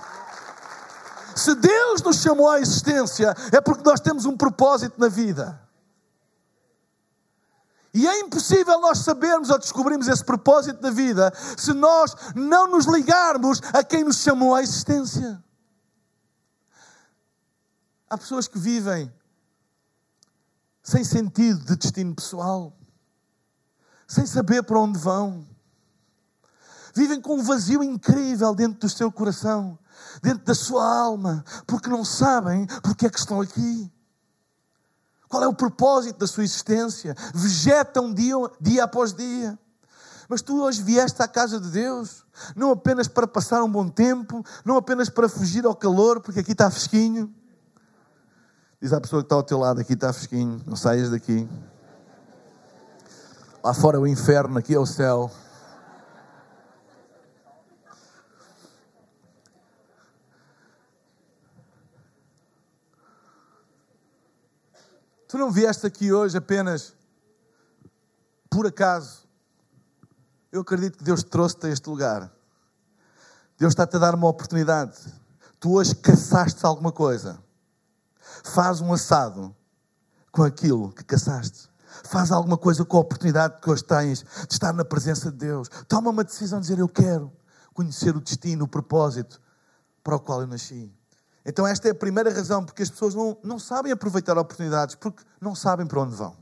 [1.35, 5.59] Se Deus nos chamou à existência, é porque nós temos um propósito na vida.
[7.93, 12.85] E é impossível nós sabermos ou descobrirmos esse propósito da vida se nós não nos
[12.85, 15.43] ligarmos a quem nos chamou à existência.
[18.07, 19.11] Há pessoas que vivem
[20.83, 22.71] sem sentido de destino pessoal,
[24.07, 25.56] sem saber para onde vão
[26.97, 29.77] vivem com um vazio incrível dentro do seu coração,
[30.21, 33.91] dentro da sua alma, porque não sabem porque é que estão aqui.
[35.29, 37.15] Qual é o propósito da sua existência?
[37.35, 39.59] Vegetam dia, dia após dia.
[40.27, 44.43] Mas tu hoje vieste à casa de Deus, não apenas para passar um bom tempo,
[44.65, 47.33] não apenas para fugir ao calor, porque aqui está fresquinho.
[48.81, 51.47] Diz à pessoa que está ao teu lado: aqui está fresquinho, não saias daqui.
[53.63, 55.31] Lá fora é o inferno, aqui é o céu.
[65.27, 66.95] Tu não vieste aqui hoje apenas
[68.49, 69.27] por acaso,
[70.51, 72.31] eu acredito que Deus te trouxe-te a este lugar.
[73.57, 74.97] Deus está-te a dar uma oportunidade.
[75.59, 77.37] Tu hoje caçaste alguma coisa.
[78.43, 79.55] Faz um assado
[80.31, 81.69] com aquilo que caçaste.
[82.05, 85.67] Faz alguma coisa com a oportunidade que hoje tens de estar na presença de Deus.
[85.87, 87.31] Toma uma decisão de dizer: Eu quero
[87.73, 89.41] conhecer o destino, o propósito
[90.03, 90.91] para o qual eu nasci.
[91.49, 95.23] Então, esta é a primeira razão porque as pessoas não, não sabem aproveitar oportunidades, porque
[95.39, 96.35] não sabem para onde vão.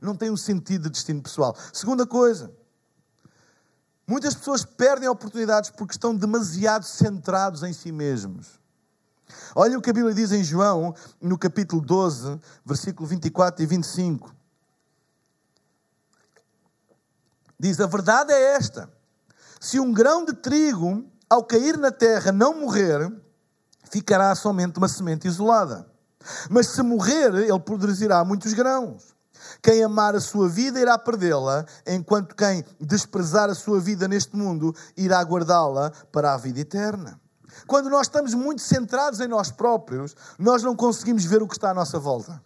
[0.00, 1.56] Não têm um sentido de destino pessoal.
[1.72, 2.52] Segunda coisa,
[4.06, 8.60] muitas pessoas perdem oportunidades porque estão demasiado centrados em si mesmos.
[9.52, 14.32] Olha o que a Bíblia diz em João, no capítulo 12, versículo 24 e 25.
[17.58, 18.88] Diz: A verdade é esta:
[19.58, 23.10] se um grão de trigo, ao cair na terra, não morrer,
[23.94, 25.86] ficará somente uma semente isolada.
[26.50, 29.14] Mas se morrer, ele produzirá muitos grãos.
[29.62, 34.74] Quem amar a sua vida irá perdê-la, enquanto quem desprezar a sua vida neste mundo
[34.96, 37.20] irá guardá-la para a vida eterna.
[37.68, 41.70] Quando nós estamos muito centrados em nós próprios, nós não conseguimos ver o que está
[41.70, 42.42] à nossa volta.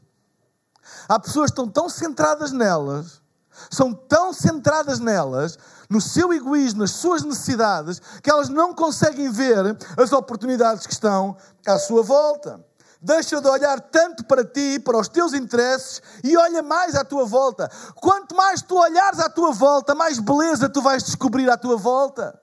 [1.08, 3.22] Há pessoas que estão tão centradas nelas,
[3.70, 9.76] são tão centradas nelas, no seu egoísmo, nas suas necessidades, que elas não conseguem ver
[9.96, 12.64] as oportunidades que estão à sua volta.
[13.00, 17.24] Deixa de olhar tanto para ti, para os teus interesses e olha mais à tua
[17.24, 17.70] volta.
[17.94, 22.38] Quanto mais tu olhares à tua volta, mais beleza tu vais descobrir à tua volta.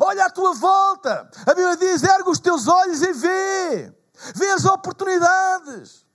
[0.00, 1.28] Olha à tua volta.
[1.46, 3.92] A Bíblia diz: erga os teus olhos e vê.
[4.34, 6.06] Vê as oportunidades.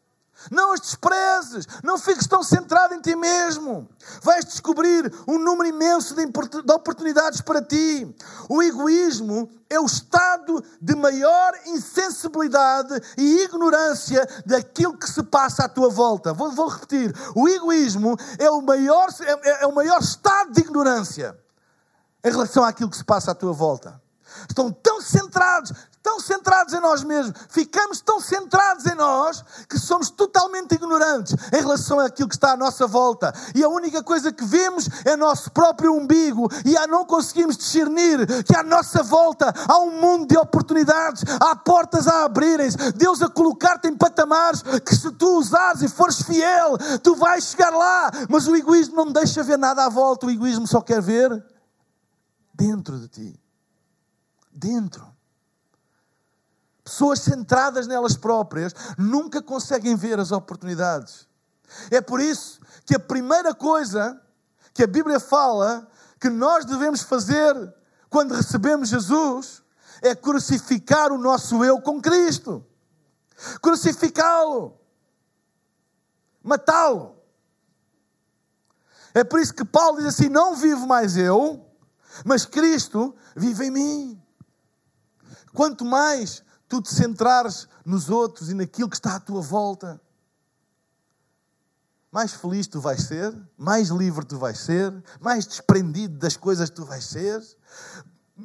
[0.52, 3.88] Não as desprezes, não fiques tão centrado em ti mesmo.
[4.22, 8.16] Vais descobrir um número imenso de oportunidades para ti.
[8.50, 15.70] O egoísmo é o estado de maior insensibilidade e ignorância daquilo que se passa à
[15.70, 16.34] tua volta.
[16.34, 21.38] Vou, vou repetir: o egoísmo é o, maior, é, é o maior estado de ignorância
[22.24, 24.02] em relação àquilo que se passa à tua volta.
[24.50, 25.72] Estão tão centrados,
[26.06, 31.60] tão centrados em nós mesmos, ficamos tão centrados em nós que somos totalmente ignorantes em
[31.60, 33.34] relação àquilo que está à nossa volta.
[33.56, 38.56] E a única coisa que vemos é nosso próprio umbigo e não conseguimos discernir que
[38.56, 43.88] à nossa volta há um mundo de oportunidades, há portas a abrirem-se, Deus a colocar-te
[43.88, 48.12] em patamares que se tu usares e fores fiel, tu vais chegar lá.
[48.30, 51.44] Mas o egoísmo não deixa ver nada à volta, o egoísmo só quer ver
[52.54, 53.40] dentro de ti.
[54.52, 55.15] Dentro.
[56.86, 61.28] Pessoas centradas nelas próprias nunca conseguem ver as oportunidades.
[61.90, 64.22] É por isso que a primeira coisa
[64.72, 65.88] que a Bíblia fala
[66.20, 67.74] que nós devemos fazer
[68.08, 69.64] quando recebemos Jesus
[70.00, 72.64] é crucificar o nosso eu com Cristo.
[73.64, 74.80] Crucificá-lo.
[76.44, 77.16] Matá-lo.
[79.12, 81.66] É por isso que Paulo diz assim: Não vivo mais eu,
[82.24, 84.22] mas Cristo vive em mim.
[85.52, 86.44] Quanto mais
[86.76, 90.02] tu te centrares nos outros e naquilo que está à tua volta,
[92.12, 96.84] mais feliz tu vais ser, mais livre tu vais ser, mais desprendido das coisas tu
[96.84, 97.42] vais ser,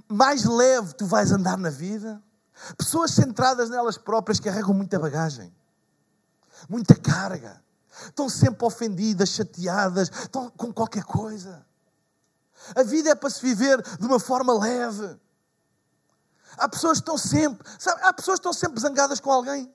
[0.08, 2.22] mais leve tu vais andar na vida.
[2.76, 5.52] Pessoas centradas nelas próprias carregam muita bagagem,
[6.68, 7.62] muita carga,
[8.04, 11.66] estão sempre ofendidas, chateadas, estão com qualquer coisa.
[12.76, 15.18] A vida é para se viver de uma forma leve.
[16.56, 19.72] Há pessoas que estão sempre, sabe, há pessoas que estão sempre zangadas com alguém.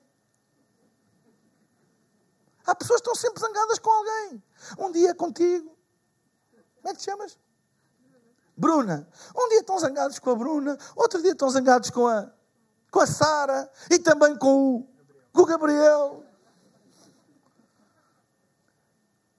[2.66, 4.42] Há pessoas que estão sempre zangadas com alguém.
[4.78, 5.76] Um dia contigo.
[6.76, 7.38] Como é que te chamas?
[8.56, 9.08] Bruna.
[9.36, 12.30] Um dia estão zangados com a Bruna, outro dia estão zangados com a,
[12.90, 14.88] com a Sara e também com o,
[15.32, 16.24] com o Gabriel.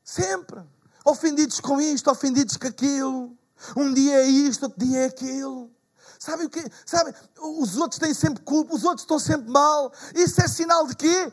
[0.03, 0.63] Sempre.
[1.03, 3.37] Ofendidos com isto, ofendidos com aquilo.
[3.75, 5.71] Um dia é isto, outro dia é aquilo.
[6.19, 6.63] Sabe o que?
[6.85, 7.13] Sabe?
[7.39, 9.91] Os outros têm sempre culpa, os outros estão sempre mal.
[10.15, 11.31] Isso é sinal de quê?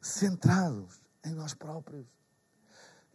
[0.00, 2.06] Centrados em nós próprios.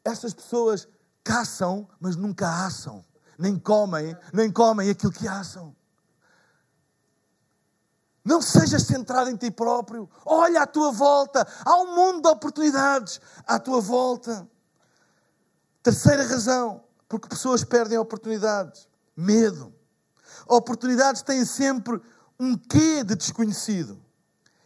[0.03, 0.87] Estas pessoas
[1.23, 3.03] caçam, mas nunca assam.
[3.37, 5.75] Nem comem, nem comem aquilo que assam.
[8.23, 10.09] Não sejas centrado em ti próprio.
[10.25, 11.45] Olha à tua volta.
[11.65, 14.47] Há um mundo de oportunidades à tua volta.
[15.81, 18.87] Terceira razão, porque pessoas perdem oportunidades.
[19.15, 19.73] Medo.
[20.47, 22.01] Oportunidades têm sempre
[22.39, 23.97] um quê de desconhecido.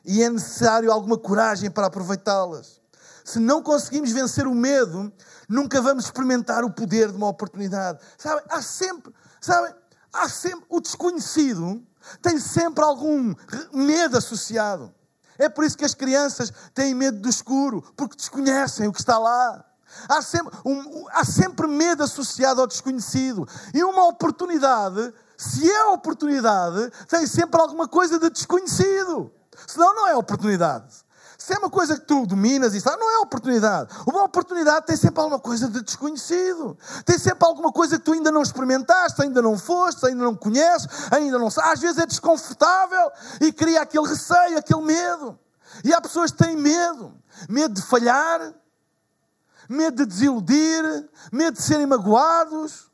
[0.06, 2.82] E é necessário alguma coragem para aproveitá-las.
[3.24, 5.12] Se não conseguimos vencer o medo,
[5.50, 8.00] nunca vamos experimentar o poder de uma oportunidade.
[8.18, 9.76] Sabe, há sempre, sabe,
[10.14, 11.86] há sempre o desconhecido
[12.22, 13.36] tem sempre algum
[13.74, 14.94] medo associado.
[15.38, 19.20] É por isso que as crianças têm medo do escuro, porque desconhecem o que está
[19.20, 19.64] lá.
[20.10, 23.48] Há sempre, um, há sempre medo associado ao desconhecido.
[23.74, 29.32] E uma oportunidade, se é oportunidade, tem sempre alguma coisa de desconhecido.
[29.68, 31.06] Senão não é oportunidade.
[31.38, 33.94] Se é uma coisa que tu dominas e sabe, não é oportunidade.
[34.08, 36.76] Uma oportunidade tem sempre alguma coisa de desconhecido.
[37.06, 40.88] Tem sempre alguma coisa que tu ainda não experimentaste, ainda não foste, ainda não conheces,
[41.12, 41.74] ainda não sabes.
[41.74, 45.40] Às vezes é desconfortável e cria aquele receio, aquele medo.
[45.84, 47.14] E há pessoas que têm medo.
[47.48, 48.54] Medo de falhar,
[49.70, 52.90] medo de desiludir, medo de serem magoados.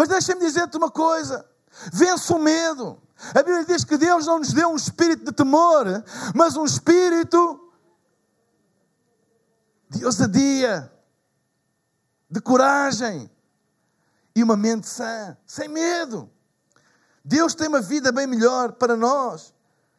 [0.00, 1.44] Mas deixa-me dizer-te uma coisa:
[1.92, 2.98] vence o medo.
[3.34, 5.84] A Bíblia diz que Deus não nos deu um espírito de temor,
[6.34, 7.70] mas um espírito
[9.90, 10.90] de ousadia,
[12.30, 13.30] de coragem
[14.34, 16.30] e uma mente sã, sem medo.
[17.22, 19.52] Deus tem uma vida bem melhor para nós,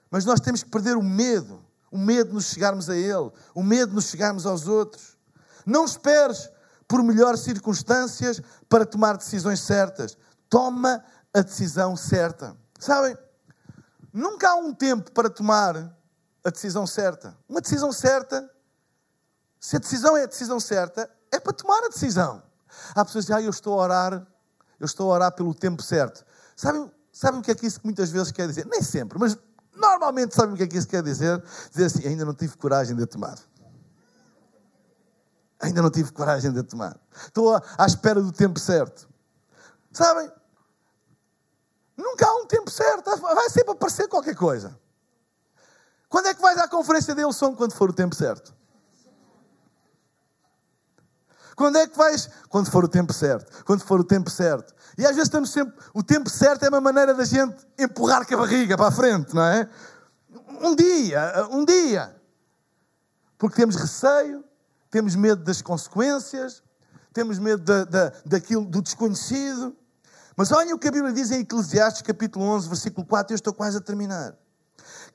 [0.10, 3.62] mas nós temos que perder o medo, o medo de nos chegarmos a Ele, o
[3.62, 5.16] medo de nos chegarmos aos outros.
[5.64, 6.50] Não esperes
[6.88, 8.42] por melhores circunstâncias
[8.72, 10.18] para tomar decisões certas.
[10.50, 11.04] Toma
[11.34, 12.56] a decisão certa.
[12.80, 13.18] Sabem?
[14.14, 15.94] Nunca há um tempo para tomar
[16.42, 17.38] a decisão certa.
[17.50, 18.50] Uma decisão certa,
[19.60, 22.42] se a decisão é a decisão certa, é para tomar a decisão.
[22.96, 24.28] Há pessoas que dizem, ah, eu estou a orar,
[24.80, 26.26] eu estou a orar pelo tempo certo.
[26.56, 28.66] Sabem, sabem o que é que isso muitas vezes quer dizer?
[28.68, 29.38] Nem sempre, mas
[29.76, 31.44] normalmente sabem o que é que isso quer dizer?
[31.72, 33.38] Dizer assim, ainda não tive coragem de tomar.
[35.62, 37.00] Ainda não tive coragem de tomar.
[37.26, 39.08] Estou à espera do tempo certo.
[39.92, 40.32] Sabem?
[41.96, 43.16] Nunca há um tempo certo.
[43.18, 44.78] Vai sempre aparecer qualquer coisa.
[46.10, 47.56] Quando é que vais à conferência de Elson?
[47.56, 48.54] Quando for o tempo certo.
[51.56, 52.28] Quando é que vais?
[52.50, 53.64] Quando for o tempo certo.
[53.64, 54.74] Quando for o tempo certo.
[54.98, 55.74] E às vezes estamos sempre.
[55.94, 59.36] O tempo certo é uma maneira da gente empurrar com a barriga para a frente,
[59.36, 59.70] não é?
[60.60, 62.16] Um dia, um dia.
[63.38, 64.44] Porque temos receio,
[64.92, 66.62] temos medo das consequências,
[67.14, 69.76] temos medo da, da, daquilo, do desconhecido.
[70.36, 73.54] Mas olhem o que a Bíblia diz em Eclesiastes capítulo 11, versículo 4, eu estou
[73.54, 74.36] quase a terminar.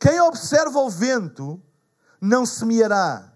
[0.00, 1.62] Quem observa o vento
[2.20, 3.32] não semeará,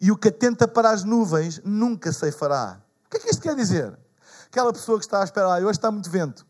[0.00, 2.80] e o que atenta para as nuvens nunca ceifará.
[3.06, 3.98] O que é que isto quer dizer?
[4.46, 6.46] Aquela pessoa que está a esperar, ah, hoje está muito vento,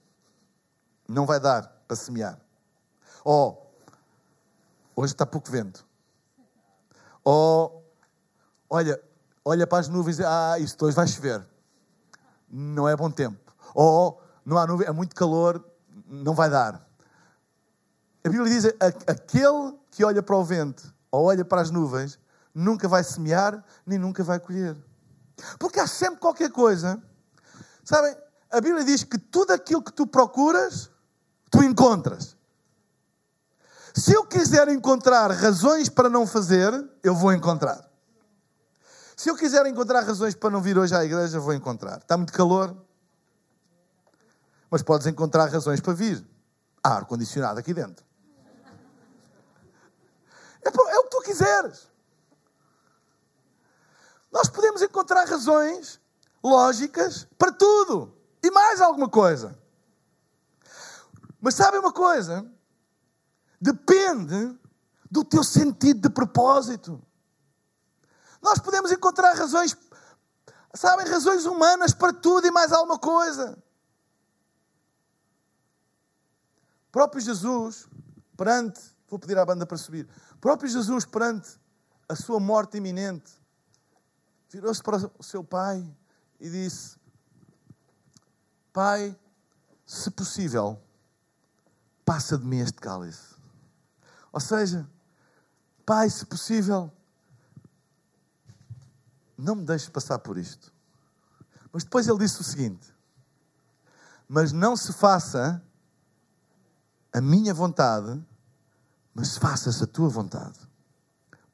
[1.08, 2.40] não vai dar para semear.
[3.24, 3.74] Ou,
[4.94, 5.84] hoje está pouco vento.
[7.24, 7.84] Ou,
[8.68, 9.02] olha,
[9.50, 11.44] olha para as nuvens e ah, isto hoje vai chover.
[12.48, 13.52] Não é bom tempo.
[13.74, 15.64] Ou, não há nuvem, é muito calor,
[16.06, 16.86] não vai dar.
[18.24, 18.64] A Bíblia diz:
[19.06, 22.18] aquele que olha para o vento ou olha para as nuvens
[22.54, 24.76] nunca vai semear nem nunca vai colher.
[25.58, 27.02] Porque há sempre qualquer coisa.
[27.82, 28.14] Sabem,
[28.50, 30.90] a Bíblia diz que tudo aquilo que tu procuras,
[31.50, 32.36] tu encontras.
[33.94, 37.89] Se eu quiser encontrar razões para não fazer, eu vou encontrar.
[39.20, 41.98] Se eu quiser encontrar razões para não vir hoje à igreja, vou encontrar.
[41.98, 42.74] Está muito calor?
[44.70, 46.26] Mas podes encontrar razões para vir.
[46.82, 48.02] Há ar-condicionado aqui dentro.
[50.64, 51.86] É, é o que tu quiseres.
[54.32, 56.00] Nós podemos encontrar razões
[56.42, 58.16] lógicas para tudo.
[58.42, 59.54] E mais alguma coisa.
[61.38, 62.50] Mas sabe uma coisa?
[63.60, 64.58] Depende
[65.10, 67.04] do teu sentido de propósito.
[68.40, 69.76] Nós podemos encontrar razões,
[70.74, 73.56] sabem, razões humanas para tudo e mais alguma coisa.
[76.90, 77.86] próprio Jesus,
[78.36, 80.08] perante, vou pedir à banda para subir,
[80.40, 81.58] próprio Jesus, perante
[82.08, 83.32] a sua morte iminente,
[84.48, 85.86] virou-se para o seu pai
[86.40, 86.98] e disse:
[88.72, 89.16] Pai,
[89.86, 90.80] se possível,
[92.04, 93.36] passa de mim este cálice.
[94.32, 94.88] Ou seja,
[95.86, 96.92] Pai, se possível,
[99.40, 100.72] não me deixes passar por isto.
[101.72, 102.94] Mas depois ele disse o seguinte:
[104.28, 105.62] Mas não se faça
[107.12, 108.22] a minha vontade,
[109.14, 110.58] mas faça-se a tua vontade.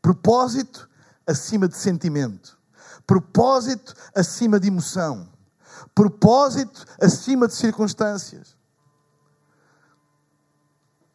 [0.03, 0.89] Propósito
[1.27, 2.59] acima de sentimento.
[3.07, 5.29] Propósito acima de emoção.
[5.95, 8.57] Propósito acima de circunstâncias.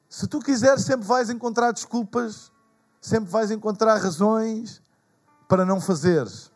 [0.09, 2.51] Se tu quiseres, sempre vais encontrar desculpas,
[2.99, 4.81] sempre vais encontrar razões
[5.47, 6.50] para não fazeres.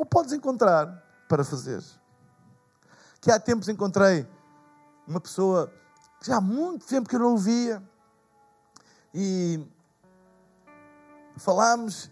[0.00, 0.86] Ou podes encontrar
[1.28, 2.00] para fazeres.
[3.20, 4.26] Que há tempos encontrei
[5.06, 5.70] uma pessoa
[6.22, 7.82] já há muito tempo que eu não via.
[9.12, 9.62] E
[11.36, 12.10] falámos,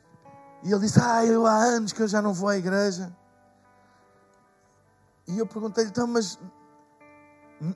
[0.62, 3.10] e ele disse: Ah, eu há anos que eu já não vou à igreja.
[5.26, 6.38] E eu perguntei-lhe: Então, mas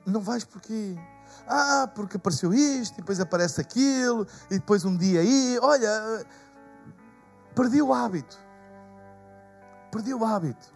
[0.05, 0.95] não vais porquê?
[1.47, 6.23] Ah, porque apareceu isto, e depois aparece aquilo, e depois um dia aí, olha,
[7.55, 8.42] perdi o hábito.
[9.93, 10.73] Perdi o hábito.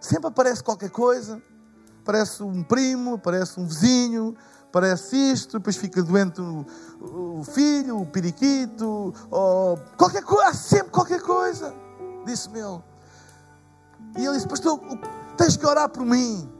[0.00, 1.42] Sempre aparece qualquer coisa.
[2.02, 4.34] Parece um primo, parece um vizinho,
[4.72, 11.20] parece isto, depois fica doente o, filho, o periquito, ou qualquer coisa, há sempre qualquer
[11.20, 11.74] coisa.
[12.24, 12.82] Disse-me ele.
[14.16, 14.80] E ele disse: Pastor,
[15.36, 16.50] tens que orar por mim,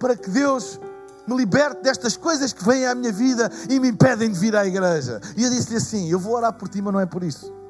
[0.00, 0.80] para que Deus
[1.28, 4.66] me liberte destas coisas que vêm à minha vida e me impedem de vir à
[4.66, 5.20] igreja.
[5.36, 7.61] E eu disse-lhe assim: Eu vou orar por ti, mas não é por isso.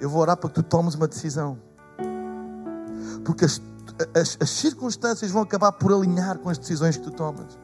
[0.00, 1.58] Eu vou orar para que tu tomes uma decisão.
[3.24, 3.60] Porque as,
[4.14, 7.58] as, as circunstâncias vão acabar por alinhar com as decisões que tu tomas.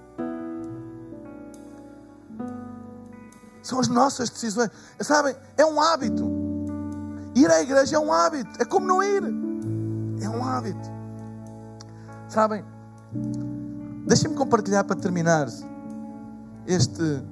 [3.63, 4.71] São as nossas decisões.
[5.01, 5.35] Sabem?
[5.57, 6.31] É um hábito.
[7.35, 8.51] Ir à igreja é um hábito.
[8.61, 9.23] É como não ir.
[10.23, 10.89] É um hábito.
[12.29, 12.65] Sabem?
[14.07, 15.49] Deixem-me compartilhar para terminar
[16.67, 17.23] este,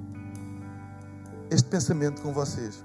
[1.49, 2.83] este pensamento com vocês.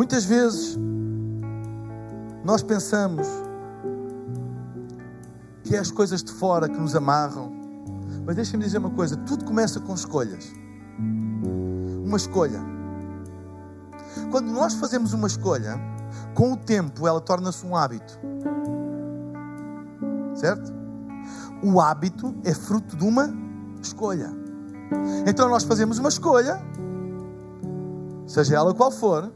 [0.00, 0.78] Muitas vezes
[2.42, 3.28] nós pensamos
[5.62, 7.52] que é as coisas de fora que nos amarram,
[8.24, 10.54] mas deixem-me dizer uma coisa: tudo começa com escolhas.
[12.02, 12.62] Uma escolha.
[14.30, 15.78] Quando nós fazemos uma escolha,
[16.32, 18.18] com o tempo ela torna-se um hábito.
[20.34, 20.72] Certo?
[21.62, 23.30] O hábito é fruto de uma
[23.82, 24.32] escolha.
[25.26, 26.58] Então nós fazemos uma escolha,
[28.26, 29.30] seja ela qual for,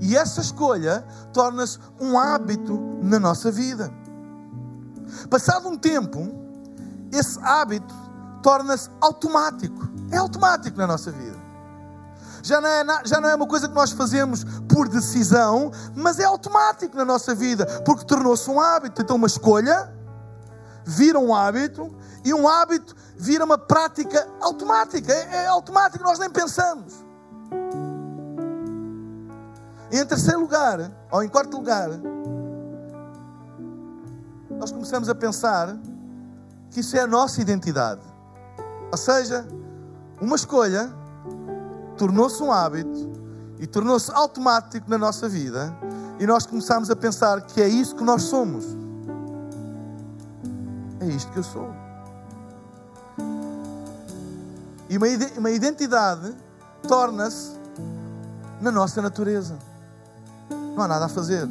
[0.00, 3.92] e essa escolha torna-se um hábito na nossa vida.
[5.28, 6.28] Passado um tempo,
[7.12, 7.94] esse hábito
[8.42, 9.88] torna-se automático.
[10.10, 11.38] É automático na nossa vida.
[12.42, 16.24] Já não, é, já não é uma coisa que nós fazemos por decisão, mas é
[16.24, 19.02] automático na nossa vida, porque tornou-se um hábito.
[19.02, 19.92] Então, uma escolha
[20.84, 21.94] vira um hábito
[22.24, 25.12] e um hábito vira uma prática automática.
[25.12, 27.09] É, é automático, nós nem pensamos.
[29.92, 31.88] Em terceiro lugar, ou em quarto lugar,
[34.50, 35.76] nós começamos a pensar
[36.70, 38.02] que isso é a nossa identidade.
[38.92, 39.46] Ou seja,
[40.20, 40.92] uma escolha
[41.96, 43.10] tornou-se um hábito
[43.58, 45.76] e tornou-se automático na nossa vida,
[46.18, 48.64] e nós começamos a pensar que é isso que nós somos.
[51.00, 51.68] É isto que eu sou.
[54.88, 54.96] E
[55.38, 56.34] uma identidade
[56.86, 57.52] torna-se
[58.60, 59.69] na nossa natureza.
[60.74, 61.48] Não há nada a fazer.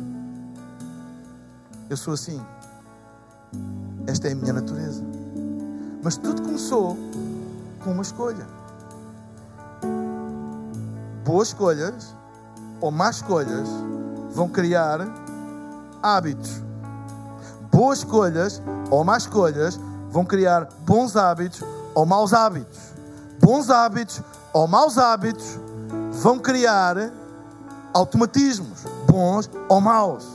[1.90, 2.42] Eu sou assim.
[4.08, 5.04] Esta é a minha natureza.
[6.04, 6.98] Mas tudo começou
[7.84, 8.48] com uma escolha.
[11.26, 12.16] Boas escolhas
[12.82, 13.68] ou más escolhas
[14.32, 15.00] vão criar
[16.02, 16.64] hábitos
[17.80, 21.64] boas escolhas ou más escolhas vão criar bons hábitos
[21.96, 22.78] ou maus hábitos.
[23.40, 25.58] Bons hábitos ou maus hábitos
[26.12, 26.98] vão criar
[27.94, 30.26] automatismos, bons ou maus.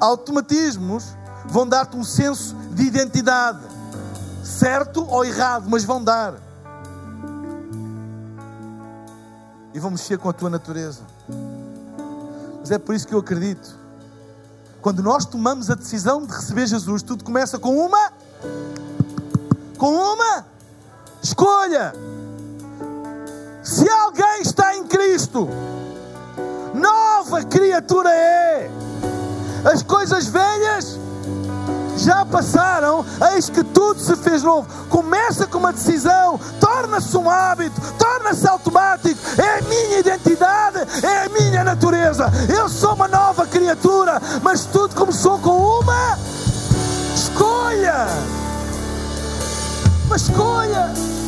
[0.00, 1.16] Automatismos
[1.46, 3.60] vão dar-te um senso de identidade,
[4.42, 6.34] certo ou errado, mas vão dar.
[9.72, 11.02] E vão mexer com a tua natureza.
[12.60, 13.80] Mas é por isso que eu acredito
[14.80, 18.12] quando nós tomamos a decisão de receber Jesus, tudo começa com uma
[19.76, 20.46] com uma
[21.22, 21.92] escolha.
[23.62, 25.48] Se alguém está em Cristo,
[26.80, 28.70] nova criatura é.
[29.64, 30.98] As coisas velhas
[31.96, 33.04] já passaram,
[33.34, 34.66] eis que tudo se fez novo.
[34.88, 39.20] Começa com uma decisão, torna-se um hábito, torna-se automático.
[39.38, 42.30] É a minha identidade, é a minha natureza.
[42.48, 46.18] Eu sou uma nova criatura, mas tudo começou com uma
[47.14, 48.06] escolha.
[50.06, 51.19] Uma escolha.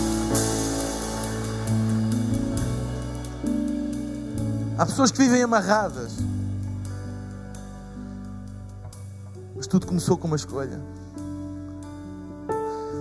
[4.79, 6.13] Há pessoas que vivem amarradas
[9.63, 10.81] Mas tudo começou com uma escolha.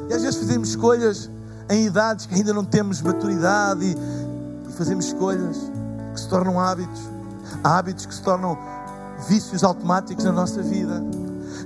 [0.07, 1.28] E às vezes fazemos escolhas
[1.67, 3.97] em idades que ainda não temos maturidade e,
[4.69, 5.57] e fazemos escolhas
[6.13, 7.01] que se tornam hábitos.
[7.63, 8.55] Hábitos que se tornam
[9.28, 11.01] vícios automáticos na nossa vida.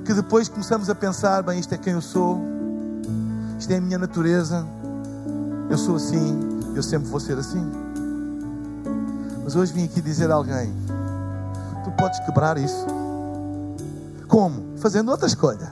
[0.05, 2.39] Que depois começamos a pensar: bem, isto é quem eu sou,
[3.59, 4.65] isto é a minha natureza,
[5.69, 6.39] eu sou assim,
[6.73, 7.84] eu sempre vou ser assim.
[9.45, 10.75] Mas hoje vim aqui dizer a alguém:
[11.85, 12.85] tu podes quebrar isso.
[14.27, 14.65] Como?
[14.85, 15.71] fazendo outra escolha.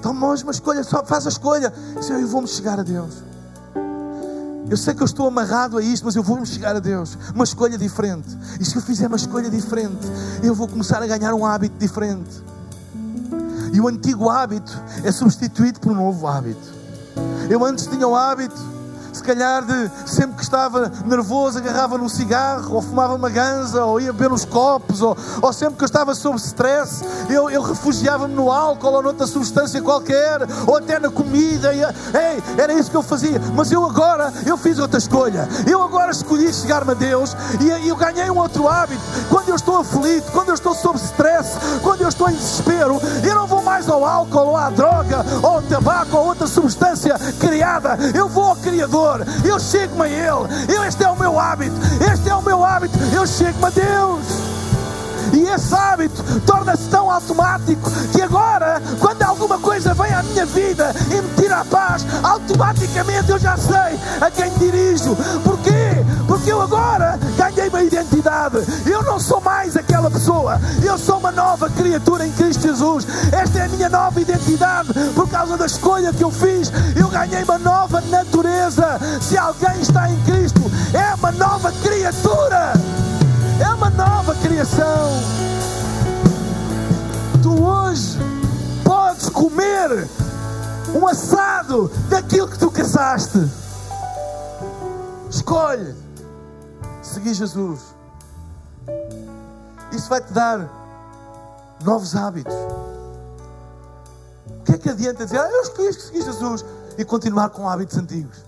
[0.00, 1.72] Toma hoje uma escolha, só faz a escolha.
[2.00, 3.24] Senhor, eu vou-me chegar a Deus.
[4.70, 7.18] Eu sei que eu estou amarrado a isto, mas eu vou-me chegar a Deus.
[7.34, 8.28] Uma escolha diferente.
[8.60, 10.06] E se eu fizer uma escolha diferente,
[10.40, 12.44] eu vou começar a ganhar um hábito diferente.
[13.72, 16.78] E o antigo hábito é substituído por um novo hábito.
[17.50, 18.54] Eu antes tinha o hábito
[19.28, 24.10] calhar de sempre que estava nervoso agarrava num cigarro, ou fumava uma ganza, ou ia
[24.10, 28.50] beber uns copos, ou, ou sempre que eu estava sob stress, eu, eu refugiava-me no
[28.50, 31.74] álcool ou noutra substância qualquer, ou até na comida.
[31.74, 33.38] E, ei, era isso que eu fazia.
[33.54, 35.46] Mas eu agora, eu fiz outra escolha.
[35.66, 39.02] Eu agora escolhi chegar-me a Deus e eu ganhei um outro hábito.
[39.28, 43.34] Quando eu estou aflito, quando eu estou sob stress, quando eu estou em desespero, eu
[43.34, 47.98] não vou mais ao álcool, ou à droga, ou ao tabaco, ou outra substância criada.
[48.14, 50.74] Eu vou ao Criador, eu chego-me a Ele.
[50.74, 51.76] Eu, este é o meu hábito,
[52.12, 52.98] este é o meu hábito.
[53.12, 54.48] Eu chego-me a Deus.
[55.32, 60.94] E esse hábito torna-se tão automático que agora, quando alguma coisa vem à minha vida
[61.10, 65.14] e me tira a paz, automaticamente eu já sei a quem dirijo.
[65.44, 66.04] Porquê?
[66.26, 67.47] Porque eu agora ganhei
[70.28, 70.60] pessoa.
[70.84, 73.06] Eu sou uma nova criatura em Cristo Jesus.
[73.32, 74.92] Esta é a minha nova identidade.
[75.14, 78.98] Por causa da escolha que eu fiz, eu ganhei uma nova natureza.
[79.22, 80.60] Se alguém está em Cristo,
[80.92, 82.72] é uma nova criatura
[83.60, 85.10] é uma nova criação.
[87.42, 88.18] Tu hoje
[88.84, 90.08] podes comer
[90.94, 93.38] um assado daquilo que tu caçaste.
[95.28, 95.92] Escolhe
[97.02, 97.80] seguir Jesus.
[99.92, 100.68] Isso vai te dar
[101.84, 102.54] novos hábitos.
[104.60, 106.64] O que é que adianta dizer, ah, eu escolhi seguir Jesus
[106.98, 108.44] e continuar com hábitos antigos?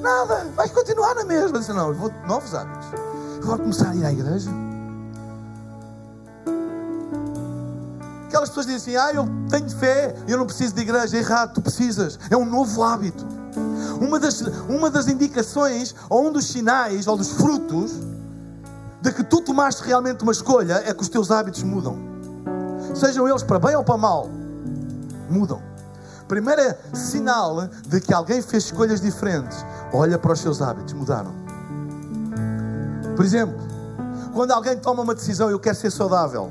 [0.00, 1.58] Nada, vais continuar na mesma.
[1.58, 2.88] Diz, não, eu vou novos hábitos.
[3.42, 4.50] Agora começar a ir à igreja.
[8.26, 11.16] Aquelas pessoas dizem assim: Ah, eu tenho fé, eu não preciso de igreja.
[11.16, 12.18] Errado, tu precisas.
[12.28, 13.24] É um novo hábito.
[14.00, 17.92] Uma das, uma das indicações, ou um dos sinais, ou dos frutos,
[19.04, 21.98] de que tu tomaste realmente uma escolha é que os teus hábitos mudam.
[22.94, 24.30] Sejam eles para bem ou para mal,
[25.28, 25.60] mudam.
[26.26, 29.58] Primeiro é sinal de que alguém fez escolhas diferentes.
[29.92, 31.34] Olha para os seus hábitos, mudaram.
[33.14, 33.58] Por exemplo,
[34.32, 36.50] quando alguém toma uma decisão, eu quero ser saudável.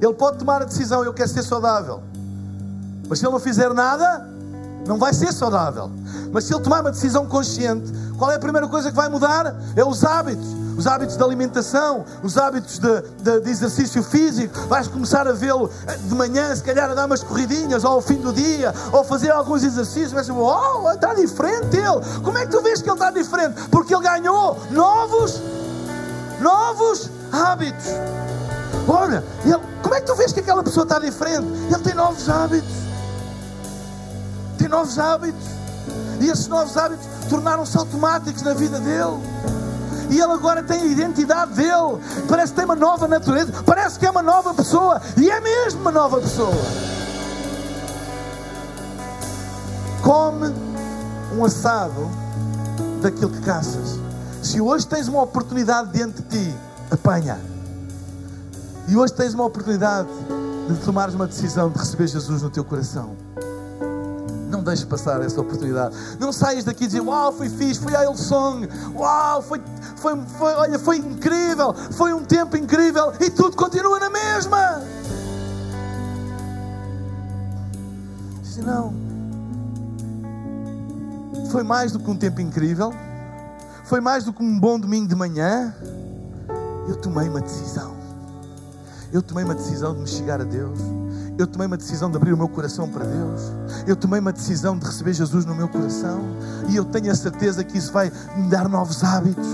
[0.00, 2.00] Ele pode tomar a decisão, eu quero ser saudável.
[3.08, 4.31] Mas se ele não fizer nada,
[4.86, 5.90] não vai ser saudável.
[6.32, 9.54] Mas se ele tomar uma decisão consciente, qual é a primeira coisa que vai mudar?
[9.76, 14.58] É os hábitos os hábitos de alimentação, os hábitos de, de, de exercício físico.
[14.68, 18.00] Vais começar a vê-lo eh, de manhã, se calhar a dar umas corridinhas, ou ao
[18.00, 20.12] fim do dia, ou fazer alguns exercícios.
[20.12, 22.22] Dizer, oh, está diferente ele.
[22.22, 23.60] Como é que tu vês que ele está diferente?
[23.70, 25.40] Porque ele ganhou novos,
[26.40, 27.86] novos hábitos.
[28.88, 31.46] Olha, ele, como é que tu vês que aquela pessoa está diferente?
[31.70, 32.91] Ele tem novos hábitos.
[34.72, 35.46] Novos hábitos.
[36.18, 39.20] E esses novos hábitos tornaram-se automáticos na vida dele
[40.12, 41.98] e ele agora tem a identidade dele.
[42.28, 45.80] Parece que tem uma nova natureza, parece que é uma nova pessoa e é mesmo
[45.80, 46.54] uma nova pessoa.
[50.02, 50.54] Come
[51.34, 52.10] um assado
[53.00, 53.98] daquilo que caças.
[54.42, 56.56] Se hoje tens uma oportunidade diante de ti,
[56.90, 57.38] apanha.
[58.88, 60.08] E hoje tens uma oportunidade
[60.68, 63.31] de tomares uma decisão de receber Jesus no teu coração.
[64.52, 65.96] Não deixes passar essa oportunidade.
[66.20, 69.62] Não saias daqui e dizer, uau, foi fixe, fui à Song, uau, foi,
[69.96, 74.82] foi, foi, olha, foi incrível, foi um tempo incrível e tudo continua na mesma.
[78.42, 78.92] Diz, não.
[81.50, 82.92] Foi mais do que um tempo incrível,
[83.84, 85.74] foi mais do que um bom domingo de manhã.
[86.86, 87.96] Eu tomei uma decisão.
[89.10, 90.78] Eu tomei uma decisão de me chegar a Deus.
[91.42, 93.40] Eu tomei uma decisão de abrir o meu coração para Deus.
[93.84, 96.20] Eu tomei uma decisão de receber Jesus no meu coração.
[96.68, 99.48] E eu tenho a certeza que isso vai me dar novos hábitos.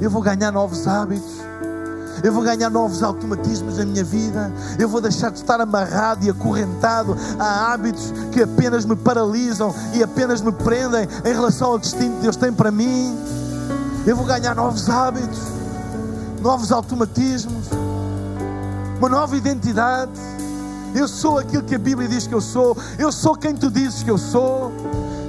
[0.00, 1.32] Eu vou ganhar novos hábitos.
[2.22, 4.52] Eu vou ganhar novos automatismos na minha vida.
[4.78, 10.02] Eu vou deixar de estar amarrado e acorrentado a hábitos que apenas me paralisam e
[10.02, 13.18] apenas me prendem em relação ao destino que Deus tem para mim.
[14.06, 15.40] Eu vou ganhar novos hábitos,
[16.40, 17.68] novos automatismos
[18.98, 20.33] uma nova identidade.
[20.94, 22.76] Eu sou aquilo que a Bíblia diz que eu sou.
[22.98, 24.72] Eu sou quem tu dizes que eu sou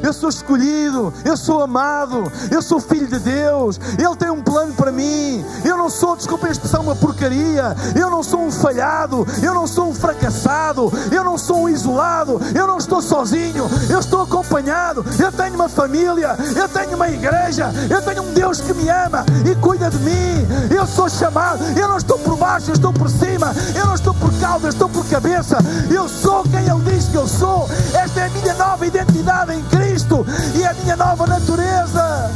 [0.06, 4.74] eu sou escolhido, eu sou amado, eu sou filho de Deus, Ele tem um plano
[4.74, 5.44] para mim.
[5.64, 9.66] Eu não sou, desculpa a expressão, uma porcaria, eu não sou um falhado, eu não
[9.66, 15.04] sou um fracassado, eu não sou um isolado, eu não estou sozinho, eu estou acompanhado,
[15.20, 19.26] eu tenho uma família, eu tenho uma igreja, eu tenho um Deus que me ama
[19.50, 20.46] e cuida de mim.
[20.70, 24.14] Eu sou chamado, eu não estou por baixo, eu estou por cima, eu não estou
[24.14, 25.58] por cauda, eu estou por cabeça,
[25.90, 27.68] eu sou quem Ele diz que eu sou.
[27.94, 29.95] Esta é a minha nova identidade em Cristo.
[29.96, 32.30] Cristo e a minha nova natureza.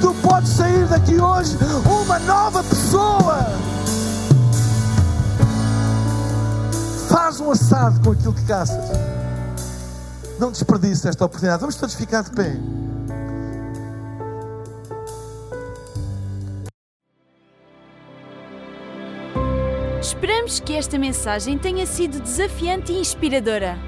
[0.00, 3.38] Tu podes sair daqui hoje uma nova pessoa.
[7.08, 8.84] Faz um assado com aquilo que caças.
[10.40, 11.60] Não desperdice esta oportunidade.
[11.60, 12.56] Vamos todos ficar de pé.
[20.00, 23.87] Esperamos que esta mensagem tenha sido desafiante e inspiradora.